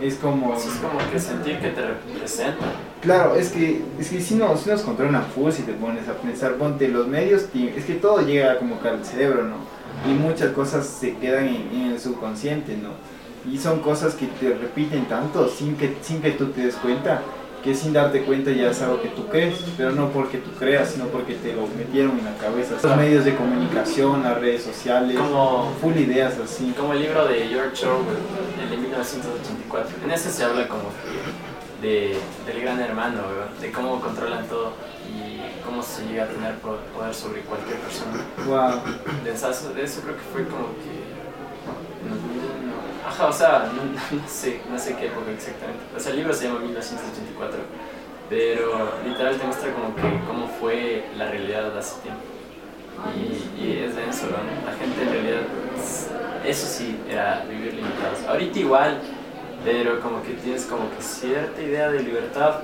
Es 0.00 0.16
como... 0.16 0.56
Es 0.56 0.64
como 0.64 0.98
que 1.12 1.20
sentir 1.20 1.60
que 1.60 1.68
te 1.68 1.86
representa. 1.86 2.64
Claro, 3.00 3.36
es 3.36 3.50
que, 3.50 3.80
es 4.00 4.08
que 4.08 4.20
si, 4.20 4.34
no, 4.34 4.56
si 4.56 4.70
nos 4.70 4.82
controlan 4.82 5.24
full 5.26 5.52
si 5.52 5.62
te 5.62 5.72
pones 5.72 6.08
a 6.08 6.14
pensar, 6.14 6.54
ponte 6.54 6.88
los 6.88 7.06
medios, 7.06 7.44
es 7.54 7.84
que 7.84 7.94
todo 7.94 8.26
llega 8.26 8.58
como 8.58 8.82
que 8.82 8.88
al 8.88 9.04
cerebro, 9.04 9.44
¿no? 9.44 9.56
Y 10.10 10.14
muchas 10.14 10.50
cosas 10.50 10.84
se 10.84 11.16
quedan 11.18 11.46
en, 11.46 11.70
en 11.72 11.92
el 11.92 12.00
subconsciente, 12.00 12.76
¿no? 12.76 12.90
Y 13.50 13.58
son 13.58 13.80
cosas 13.80 14.14
que 14.14 14.26
te 14.26 14.54
repiten 14.54 15.06
tanto 15.06 15.48
sin 15.48 15.76
que, 15.76 15.96
sin 16.02 16.20
que 16.22 16.30
tú 16.32 16.46
te 16.48 16.62
des 16.66 16.76
cuenta 16.76 17.22
que 17.64 17.76
sin 17.76 17.92
darte 17.92 18.22
cuenta 18.24 18.50
ya 18.50 18.70
es 18.72 18.82
algo 18.82 19.00
que 19.00 19.08
tú 19.10 19.28
crees, 19.28 19.54
pero 19.76 19.92
no 19.92 20.08
porque 20.08 20.38
tú 20.38 20.50
creas, 20.58 20.90
sino 20.90 21.04
porque 21.06 21.34
te 21.34 21.52
lo 21.52 21.68
metieron 21.78 22.18
en 22.18 22.24
la 22.24 22.34
cabeza. 22.36 22.74
Los 22.82 22.96
medios 22.96 23.24
de 23.24 23.36
comunicación, 23.36 24.24
las 24.24 24.40
redes 24.40 24.64
sociales, 24.64 25.16
Como- 25.16 25.72
full 25.80 25.96
ideas 25.96 26.34
así. 26.44 26.74
Como 26.76 26.92
el 26.92 27.02
libro 27.02 27.24
de 27.28 27.46
George 27.46 27.86
Orwell, 27.86 28.16
el 28.64 28.68
de 28.70 28.76
1984. 28.78 29.94
En 30.04 30.10
ese 30.10 30.32
se 30.32 30.42
habla 30.42 30.66
como 30.66 30.90
de, 31.80 32.16
del 32.46 32.60
gran 32.62 32.80
hermano, 32.80 33.20
de 33.60 33.70
cómo 33.70 34.00
controlan 34.00 34.44
todo 34.48 34.72
y 35.08 35.62
cómo 35.64 35.84
se 35.84 36.04
llega 36.06 36.24
a 36.24 36.28
tener 36.28 36.56
po- 36.56 36.78
poder 36.96 37.14
sobre 37.14 37.42
cualquier 37.42 37.76
persona. 37.78 38.24
Wow. 38.44 38.80
De 39.22 39.30
eso, 39.30 39.72
de 39.72 39.84
eso 39.84 40.00
creo 40.00 40.16
que 40.16 40.22
fue 40.32 40.44
como 40.48 40.66
que... 40.82 41.12
en 43.12 43.18
2001. 43.18 43.24
Ajá, 43.24 43.26
o 43.26 43.32
sea, 43.32 43.72
no, 43.74 44.16
no 44.16 44.28
sé, 44.28 44.60
no 44.70 44.78
sé 44.78 44.96
qué 44.96 45.06
época 45.06 45.30
exactamente. 45.30 45.82
O 45.96 46.00
sea, 46.00 46.12
el 46.12 46.18
libro 46.18 46.32
se 46.32 46.46
llama 46.46 46.60
1984, 46.60 47.58
pero 48.30 48.92
literal 49.06 49.36
te 49.36 49.44
muestra 49.44 49.72
como 49.72 49.94
que 49.94 50.26
cómo 50.26 50.48
fue 50.60 51.04
la 51.16 51.30
realidad 51.30 51.72
de 51.72 51.78
hace 51.78 52.00
tiempo. 52.00 52.22
Y, 53.16 53.62
y 53.62 53.78
es 53.84 53.96
denso, 53.96 54.26
¿no? 54.26 54.38
La 54.70 54.76
gente 54.76 55.02
en 55.02 55.10
realidad, 55.10 55.42
eso 56.46 56.66
sí, 56.66 56.98
era 57.10 57.44
vivir 57.48 57.74
limitados. 57.74 58.20
Ahorita 58.28 58.58
igual, 58.58 59.00
pero 59.64 60.00
como 60.00 60.22
que 60.22 60.34
tienes 60.34 60.64
como 60.66 60.90
que 60.90 61.02
cierta 61.02 61.60
idea 61.60 61.90
de 61.90 62.02
libertad, 62.02 62.60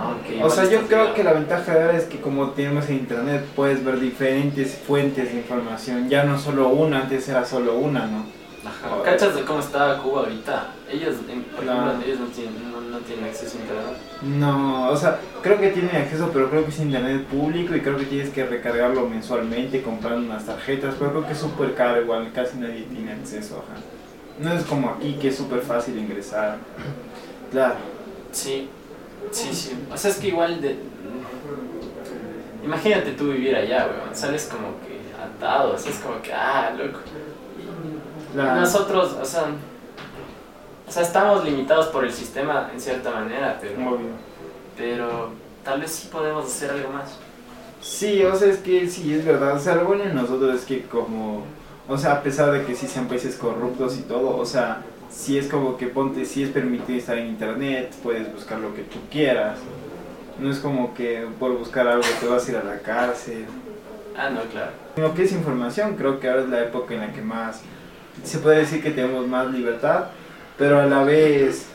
aunque... 0.00 0.42
O 0.42 0.50
sea, 0.50 0.64
yo 0.64 0.82
creo 0.86 1.00
ligado. 1.00 1.14
que 1.14 1.24
la 1.24 1.32
ventaja 1.32 1.74
de 1.74 1.82
ahora 1.82 1.98
es 1.98 2.04
que 2.04 2.20
como 2.20 2.50
tenemos 2.50 2.88
en 2.88 2.96
internet 2.96 3.44
puedes 3.54 3.84
ver 3.84 4.00
diferentes 4.00 4.74
fuentes 4.86 5.32
de 5.32 5.38
información, 5.38 6.08
ya 6.08 6.24
no 6.24 6.38
solo 6.38 6.68
una, 6.68 7.00
antes 7.02 7.28
era 7.28 7.44
solo 7.44 7.76
una, 7.76 8.06
¿no? 8.06 8.24
Ajá. 8.68 9.02
¿Cachas 9.04 9.34
de 9.34 9.44
cómo 9.44 9.60
está 9.60 9.98
Cuba 9.98 10.20
ahorita? 10.20 10.68
Ellos, 10.90 11.16
en- 11.30 11.44
por 11.44 11.64
Claro. 11.64 11.86
ejemplo, 11.88 12.06
ellos 12.06 12.20
no 12.20 12.26
tienen, 12.26 12.72
no, 12.72 12.80
no 12.80 12.98
tienen 12.98 13.24
acceso 13.26 13.56
a 13.58 13.60
internet. 13.60 13.96
No, 14.22 14.88
o 14.90 14.96
sea, 14.96 15.18
creo 15.42 15.58
que 15.58 15.68
tienen 15.70 15.96
acceso, 15.96 16.30
pero 16.32 16.50
creo 16.50 16.64
que 16.64 16.70
es 16.70 16.78
internet 16.80 17.24
público 17.26 17.74
y 17.74 17.80
creo 17.80 17.96
que 17.96 18.04
tienes 18.04 18.30
que 18.30 18.44
recargarlo 18.44 19.08
mensualmente 19.08 19.82
comprando 19.82 20.26
unas 20.26 20.44
tarjetas, 20.44 20.94
pero 20.98 21.10
creo 21.12 21.26
que 21.26 21.32
es 21.32 21.38
súper 21.38 21.74
caro 21.74 22.00
igual, 22.02 22.30
casi 22.34 22.58
nadie 22.58 22.82
tiene 22.90 23.12
acceso, 23.12 23.64
ajá. 23.66 23.80
No 24.40 24.52
es 24.52 24.64
como 24.64 24.90
aquí 24.90 25.14
que 25.20 25.28
es 25.28 25.36
súper 25.36 25.60
fácil 25.62 25.98
ingresar. 25.98 26.58
Claro. 27.50 27.74
Sí, 28.30 28.68
sí, 29.32 29.48
sí. 29.52 29.72
O 29.92 29.96
sea, 29.96 30.10
es 30.10 30.18
que 30.18 30.28
igual 30.28 30.60
de... 30.60 30.78
Imagínate 32.64 33.12
tú 33.12 33.30
vivir 33.32 33.56
allá, 33.56 33.86
weón. 33.88 34.14
Sales 34.14 34.48
como 34.50 34.68
que 34.80 34.98
atado, 35.22 35.74
o 35.74 35.78
sea, 35.78 35.90
es 35.90 35.98
como 35.98 36.20
que, 36.20 36.32
ah, 36.32 36.72
loco. 36.76 36.98
Nosotros, 38.44 39.16
o 39.20 39.24
sea... 39.24 39.46
O 40.86 40.90
sea, 40.90 41.02
estamos 41.02 41.44
limitados 41.44 41.88
por 41.88 42.04
el 42.06 42.12
sistema 42.12 42.70
en 42.72 42.80
cierta 42.80 43.10
manera, 43.10 43.58
pero, 43.60 43.74
Obvio. 43.74 44.06
pero 44.74 45.30
tal 45.62 45.82
vez 45.82 45.90
sí 45.90 46.08
podemos 46.10 46.46
hacer 46.46 46.70
algo 46.70 46.90
más. 46.90 47.18
Sí, 47.82 48.24
o 48.24 48.34
sea, 48.34 48.48
es 48.48 48.58
que 48.58 48.88
sí, 48.88 49.12
es 49.12 49.24
verdad. 49.24 49.54
O 49.54 49.58
sea, 49.58 49.74
lo 49.74 49.84
bueno 49.84 50.04
en 50.04 50.14
nosotros 50.14 50.54
es 50.54 50.64
que 50.64 50.84
como, 50.84 51.44
o 51.86 51.98
sea, 51.98 52.12
a 52.14 52.22
pesar 52.22 52.50
de 52.52 52.64
que 52.64 52.74
sí 52.74 52.86
sean 52.86 53.06
países 53.06 53.36
corruptos 53.36 53.98
y 53.98 54.02
todo, 54.02 54.34
o 54.34 54.46
sea, 54.46 54.82
sí 55.10 55.36
es 55.36 55.48
como 55.48 55.76
que 55.76 55.88
ponte, 55.88 56.24
sí 56.24 56.42
es 56.42 56.48
permitido 56.48 56.98
estar 56.98 57.18
en 57.18 57.26
internet, 57.26 57.94
puedes 58.02 58.32
buscar 58.32 58.58
lo 58.58 58.74
que 58.74 58.82
tú 58.82 58.98
quieras. 59.10 59.58
No 60.40 60.50
es 60.50 60.58
como 60.58 60.94
que 60.94 61.26
por 61.38 61.56
buscar 61.58 61.86
algo 61.86 62.06
te 62.18 62.26
vas 62.26 62.46
a 62.48 62.50
ir 62.50 62.56
a 62.56 62.64
la 62.64 62.78
cárcel. 62.78 63.44
Ah, 64.16 64.30
no, 64.30 64.40
claro. 64.44 64.70
Lo 64.96 65.14
que 65.14 65.24
es 65.24 65.32
información, 65.32 65.96
creo 65.96 66.18
que 66.18 66.28
ahora 66.30 66.42
es 66.42 66.48
la 66.48 66.60
época 66.60 66.94
en 66.94 67.00
la 67.00 67.12
que 67.12 67.20
más 67.20 67.60
se 68.24 68.38
puede 68.38 68.58
decir 68.58 68.82
que 68.82 68.90
tenemos 68.90 69.26
más 69.26 69.50
libertad, 69.50 70.06
pero 70.56 70.80
a 70.80 70.86
la 70.86 71.02
vez 71.02 71.66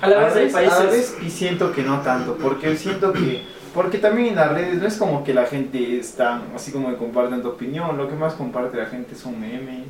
A 0.00 0.08
la 0.08 0.24
vez 0.24 0.36
hay 0.36 0.48
a 0.48 0.52
países... 0.52 0.78
la 0.84 0.90
vez 0.90 1.16
y 1.22 1.30
siento 1.30 1.72
que 1.72 1.82
no 1.82 2.00
tanto, 2.00 2.36
porque 2.36 2.76
siento 2.76 3.12
que, 3.12 3.42
porque 3.74 3.98
también 3.98 4.28
en 4.28 4.36
las 4.36 4.52
redes 4.52 4.80
no 4.80 4.86
es 4.86 4.96
como 4.96 5.24
que 5.24 5.34
la 5.34 5.46
gente 5.46 5.98
está 5.98 6.40
así 6.54 6.72
como 6.72 6.90
que 6.90 6.96
comparten 6.96 7.42
tu 7.42 7.48
opinión, 7.48 7.96
lo 7.96 8.08
que 8.08 8.14
más 8.14 8.34
comparte 8.34 8.76
la 8.76 8.86
gente 8.86 9.14
es 9.14 9.24
un 9.24 9.40
meme. 9.40 9.84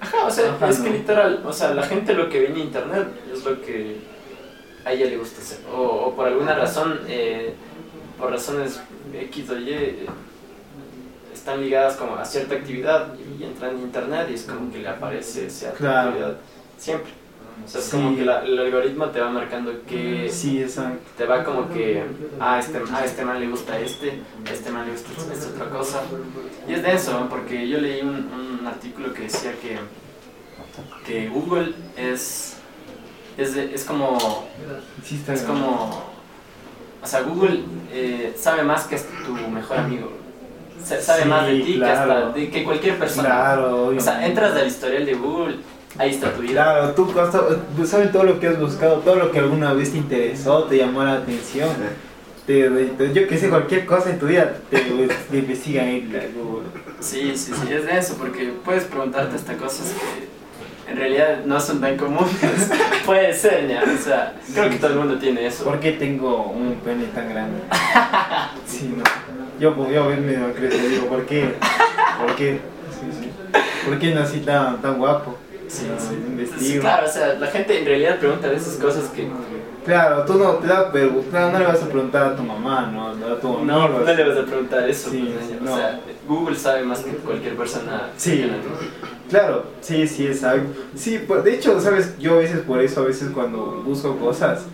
Ajá, 0.00 0.26
o 0.26 0.30
sea, 0.30 0.54
Ajá, 0.54 0.68
es 0.68 0.78
que 0.78 0.90
literal, 0.90 1.42
o 1.44 1.52
sea, 1.52 1.72
la 1.72 1.82
gente 1.82 2.12
lo 2.12 2.28
que 2.28 2.40
ve 2.40 2.46
en 2.48 2.58
internet 2.58 3.08
es 3.32 3.44
lo 3.44 3.60
que 3.62 3.96
a 4.84 4.92
ella 4.92 5.06
le 5.06 5.16
gusta 5.16 5.40
hacer. 5.40 5.58
O, 5.74 5.80
o 5.80 6.14
por 6.14 6.26
alguna 6.26 6.54
razón, 6.54 7.00
eh, 7.08 7.54
por 8.18 8.30
razones 8.30 8.80
X 9.12 9.50
o 9.50 9.58
Y, 9.58 9.70
eh, 9.70 10.06
están 11.46 11.60
ligadas 11.60 11.94
como 11.94 12.16
a 12.16 12.24
cierta 12.24 12.56
actividad 12.56 13.06
y 13.38 13.44
entran 13.44 13.76
en 13.76 13.82
internet 13.82 14.26
y 14.30 14.34
es 14.34 14.42
como 14.42 14.68
que 14.72 14.78
le 14.78 14.88
aparece 14.88 15.46
Claro. 15.78 16.08
actividad 16.08 16.36
siempre. 16.76 17.12
O 17.64 17.68
sea, 17.68 17.80
es 17.80 17.86
Sí. 17.86 17.92
como 17.92 18.16
que 18.16 18.24
la- 18.24 18.42
el 18.44 18.58
algoritmo 18.58 19.06
te 19.10 19.20
va 19.20 19.30
marcando 19.30 19.70
que 19.86 20.28
Sí, 20.28 20.60
exacto. 20.60 20.98
te 21.16 21.24
va 21.24 21.44
como 21.44 21.68
que 21.70 22.02
a 22.40 22.58
este, 22.58 22.82
a 22.92 23.04
este 23.04 23.24
man 23.24 23.38
le 23.38 23.46
gusta 23.46 23.78
este, 23.78 24.20
a 24.44 24.52
este 24.52 24.70
man 24.72 24.86
le 24.86 24.92
gusta 24.92 25.08
esta 25.32 25.48
otra 25.50 25.68
cosa. 25.70 26.02
Y 26.68 26.72
es 26.74 26.82
denso, 26.82 27.12
¿no? 27.12 27.28
porque 27.28 27.68
yo 27.68 27.78
leí 27.78 28.00
un, 28.00 28.28
un 28.60 28.66
artículo 28.66 29.12
que 29.14 29.22
decía 29.22 29.52
que, 29.62 29.78
que 31.06 31.28
Google 31.28 31.74
es, 31.96 32.56
es, 33.38 33.54
de- 33.54 33.72
es 33.72 33.84
como, 33.84 34.48
es 35.28 35.42
como, 35.42 36.02
o 37.02 37.06
sea, 37.06 37.20
Google 37.22 37.60
eh, 37.92 38.34
sabe 38.36 38.64
más 38.64 38.88
que 38.88 38.98
tu 39.24 39.32
mejor 39.48 39.78
amigo. 39.78 40.10
Sa- 40.84 41.00
Sabe 41.00 41.22
Sí, 41.22 41.28
más 41.28 41.46
de 41.46 41.60
ti 41.60 41.74
claro. 41.76 42.06
que, 42.06 42.12
hasta, 42.12 42.32
de, 42.38 42.50
que 42.50 42.64
cualquier 42.64 42.98
persona. 42.98 43.28
Claro, 43.28 43.86
O 43.86 44.00
sea, 44.00 44.26
entras 44.26 44.54
al 44.56 44.66
historial 44.66 45.04
de 45.06 45.14
Google, 45.14 45.56
ahí 45.98 46.10
está 46.10 46.32
tu 46.32 46.42
vida. 46.42 46.52
Claro, 46.52 46.90
tú 47.76 47.86
saben 47.86 48.12
todo 48.12 48.24
lo 48.24 48.38
que 48.40 48.48
has 48.48 48.58
buscado, 48.60 48.96
todo 48.98 49.16
lo 49.16 49.30
que 49.32 49.38
alguna 49.38 49.72
vez 49.72 49.92
te 49.92 49.98
interesó, 49.98 50.64
te 50.64 50.78
llamó 50.78 51.02
la 51.04 51.14
atención. 51.14 51.68
Te, 52.46 52.70
te- 52.70 53.12
yo 53.12 53.26
que 53.26 53.36
sé, 53.38 53.48
cualquier 53.48 53.84
cosa 53.86 54.10
en 54.10 54.20
tu 54.20 54.26
vida 54.26 54.54
te, 54.70 54.78
te 54.78 55.36
investigan 55.38 55.86
en 55.88 56.32
Google. 56.36 56.68
Sí, 57.00 57.32
sí, 57.36 57.52
sí, 57.52 57.72
es 57.72 57.84
denso 57.86 58.14
porque 58.16 58.52
puedes 58.64 58.84
preguntarte 58.84 59.34
hasta 59.34 59.56
cosas 59.56 59.88
que 59.92 60.92
en 60.92 60.96
realidad 60.96 61.40
no 61.44 61.58
son 61.60 61.80
tan 61.80 61.96
comunes. 61.96 62.30
Puede 63.04 63.32
ser, 63.34 63.66
ya, 63.68 63.82
o 63.82 64.00
sea, 64.00 64.34
creo 64.54 64.70
que 64.70 64.76
todo 64.76 64.92
el 64.92 64.96
mundo 64.98 65.18
tiene 65.18 65.44
eso. 65.44 65.64
¿Por 65.64 65.80
qué 65.80 65.92
tengo 65.92 66.44
un 66.46 66.76
pene 66.84 67.06
tan 67.06 67.28
grande? 67.28 67.58
Sí, 68.66 68.94
no. 68.96 69.02
Yo, 69.58 69.74
yo 69.90 70.04
me 70.04 70.36
lo 70.36 70.52
creo, 70.54 70.70
digo, 70.70 71.06
¿por 71.06 71.24
qué? 71.26 71.54
¿Por 72.20 72.36
qué? 72.36 72.60
Sí, 72.90 73.06
sí. 73.20 73.30
¿Por 73.86 73.98
qué 73.98 74.14
nací 74.14 74.40
tan, 74.40 74.80
tan 74.82 74.98
guapo? 74.98 75.36
Sí, 75.68 75.86
No, 75.88 76.58
sí. 76.58 76.78
claro, 76.78 77.06
o 77.06 77.10
sea, 77.10 77.34
la 77.34 77.46
gente 77.48 77.78
en 77.80 77.86
realidad 77.86 78.18
pregunta 78.18 78.48
de 78.48 78.56
esas 78.56 78.74
cosas 78.76 79.04
que 79.10 79.28
Claro, 79.84 80.24
tú 80.24 80.34
no, 80.34 80.54
te 80.54 80.66
da, 80.66 80.90
pero, 80.90 81.20
claro, 81.30 81.52
no 81.52 81.58
le 81.60 81.64
vas 81.66 81.80
a 81.82 81.86
preguntar 81.88 82.26
a 82.32 82.36
tu 82.36 82.42
mamá, 82.42 82.90
¿no? 82.92 83.08
A 83.08 83.40
tu 83.40 83.64
no, 83.64 83.82
amigo, 83.82 84.00
no 84.00 84.12
le 84.14 84.28
vas 84.28 84.38
a 84.38 84.44
preguntar 84.44 84.88
eso. 84.88 85.10
Sí, 85.10 85.32
pues, 85.32 85.46
sí, 85.48 85.56
o 85.60 85.64
no. 85.64 85.76
sea, 85.76 86.00
Google 86.26 86.56
sabe 86.56 86.82
más 86.82 87.00
que 87.00 87.12
cualquier 87.12 87.54
persona. 87.56 88.10
Sí. 88.16 88.50
a. 88.50 89.30
Claro, 89.30 89.66
sí, 89.80 90.06
sí, 90.08 90.26
exacto. 90.26 90.68
Sí, 90.96 91.20
pues, 91.26 91.44
de 91.44 91.54
hecho, 91.54 91.80
¿sabes? 91.80 92.18
Yo 92.18 92.34
a 92.34 92.38
veces 92.38 92.60
por 92.60 92.80
eso, 92.80 93.02
a 93.02 93.04
veces 93.04 93.30
cuando 93.32 93.82
busco 93.86 94.16
cosas, 94.16 94.64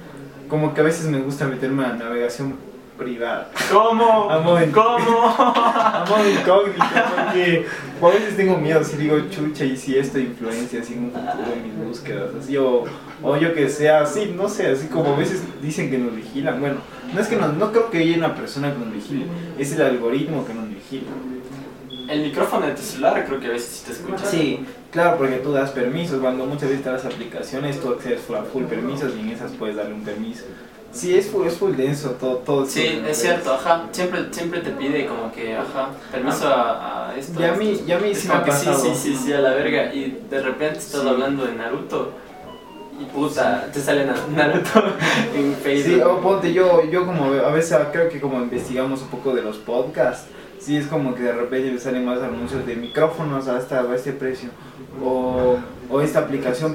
como 0.48 0.72
que 0.72 0.80
a 0.80 0.84
veces 0.84 1.06
me 1.06 1.18
gusta 1.18 1.46
meterme 1.46 1.84
a 1.84 1.88
la 1.88 1.94
navegación 1.96 2.54
privada. 3.02 3.50
¿Cómo? 3.70 4.30
A 4.30 4.40
modo, 4.40 4.58
¿Cómo? 4.72 5.28
a 5.38 6.04
modo 6.08 6.28
incógnito, 6.28 6.84
porque 7.16 7.66
a 8.00 8.06
veces 8.08 8.36
tengo 8.36 8.56
miedo, 8.58 8.82
si 8.84 8.96
digo 8.96 9.18
chucha 9.30 9.64
y 9.64 9.76
si 9.76 9.98
esto 9.98 10.18
influencia 10.18 10.80
así 10.80 10.94
en 10.94 11.04
un 11.04 11.10
futuro 11.12 11.52
en 11.54 11.62
mis 11.62 11.86
búsquedas, 11.86 12.30
así, 12.40 12.56
o, 12.56 12.84
o 13.22 13.36
yo 13.36 13.54
que 13.54 13.68
sea, 13.68 14.02
así, 14.02 14.34
no 14.36 14.48
sé, 14.48 14.70
así 14.70 14.86
como 14.88 15.14
a 15.14 15.16
veces 15.16 15.42
dicen 15.60 15.90
que 15.90 15.98
nos 15.98 16.14
vigilan, 16.14 16.60
bueno, 16.60 16.76
no 17.12 17.20
es 17.20 17.28
que 17.28 17.36
nos, 17.36 17.54
no 17.54 17.70
creo 17.72 17.90
que 17.90 17.98
haya 17.98 18.16
una 18.16 18.34
persona 18.34 18.72
que 18.72 18.78
nos 18.78 18.92
vigile, 18.92 19.26
es 19.58 19.72
el 19.72 19.82
algoritmo 19.82 20.46
que 20.46 20.54
nos 20.54 20.68
vigila. 20.68 21.10
El 22.08 22.22
micrófono 22.22 22.66
de 22.66 22.72
tu 22.72 22.82
celular 22.82 23.24
creo 23.26 23.40
que 23.40 23.46
a 23.46 23.50
veces 23.50 23.68
sí 23.68 23.86
te 23.86 23.92
escucha. 23.92 24.26
Sí, 24.26 24.64
claro, 24.90 25.16
porque 25.18 25.36
tú 25.36 25.52
das 25.52 25.70
permisos. 25.70 26.20
Cuando 26.20 26.44
muchas 26.44 26.68
veces 26.68 26.84
te 26.84 26.90
das 26.90 27.04
aplicaciones, 27.06 27.80
tú 27.80 27.90
accedes 27.90 28.28
a 28.28 28.42
full 28.42 28.64
permisos 28.64 29.14
y 29.16 29.20
en 29.20 29.30
esas 29.30 29.52
puedes 29.52 29.76
darle 29.76 29.94
un 29.94 30.02
permiso. 30.02 30.44
Sí, 30.92 31.14
es 31.16 31.26
full, 31.28 31.46
es 31.46 31.56
full 31.56 31.72
denso 31.74 32.10
todo. 32.10 32.36
todo 32.38 32.66
Sí, 32.66 33.02
es 33.08 33.16
cierto, 33.16 33.54
ajá. 33.54 33.86
Siempre, 33.92 34.26
siempre 34.30 34.60
te 34.60 34.70
pide 34.72 35.06
como 35.06 35.32
que, 35.32 35.56
ajá, 35.56 35.88
permiso 36.10 36.46
a, 36.48 37.08
a 37.10 37.16
esto. 37.16 37.40
Y 37.40 37.44
a 37.44 37.52
mí, 37.54 37.70
esto. 37.72 37.84
y 37.88 37.92
a 37.92 37.98
mí 37.98 38.14
sí 38.14 38.28
me 38.28 38.34
ha 38.34 38.44
pasado. 38.44 38.78
sí, 38.78 38.90
sí, 38.94 39.16
sí, 39.16 39.32
a 39.32 39.40
la 39.40 39.54
verga. 39.54 39.92
Y 39.94 40.22
de 40.28 40.40
repente 40.42 40.78
estás 40.78 41.00
Sí. 41.02 41.08
hablando 41.08 41.46
de 41.46 41.54
Naruto. 41.54 42.12
Y 43.00 43.04
puta, 43.06 43.68
te 43.72 43.80
sale 43.80 44.04
Na- 44.04 44.14
Naruto 44.36 44.82
en 45.34 45.54
Facebook. 45.54 45.94
Sí, 45.96 46.00
o 46.02 46.20
ponte, 46.20 46.52
yo, 46.52 46.84
yo 46.90 47.06
como 47.06 47.24
a 47.32 47.50
veces 47.50 47.76
creo 47.90 48.10
que 48.10 48.20
como 48.20 48.38
investigamos 48.42 49.00
un 49.00 49.08
poco 49.08 49.34
de 49.34 49.40
los 49.40 49.56
podcasts, 49.56 50.26
sí 50.60 50.76
es 50.76 50.86
como 50.88 51.14
que 51.14 51.22
de 51.22 51.32
repente 51.32 51.72
me 51.72 51.78
salen 51.80 52.04
más 52.04 52.20
anuncios 52.20 52.66
de 52.66 52.76
micrófonos 52.76 53.48
hasta 53.48 53.80
a 53.80 53.94
este 53.96 54.12
precio. 54.12 54.50
O, 55.02 55.56
o 55.88 56.00
esta 56.02 56.18
aplicación 56.18 56.70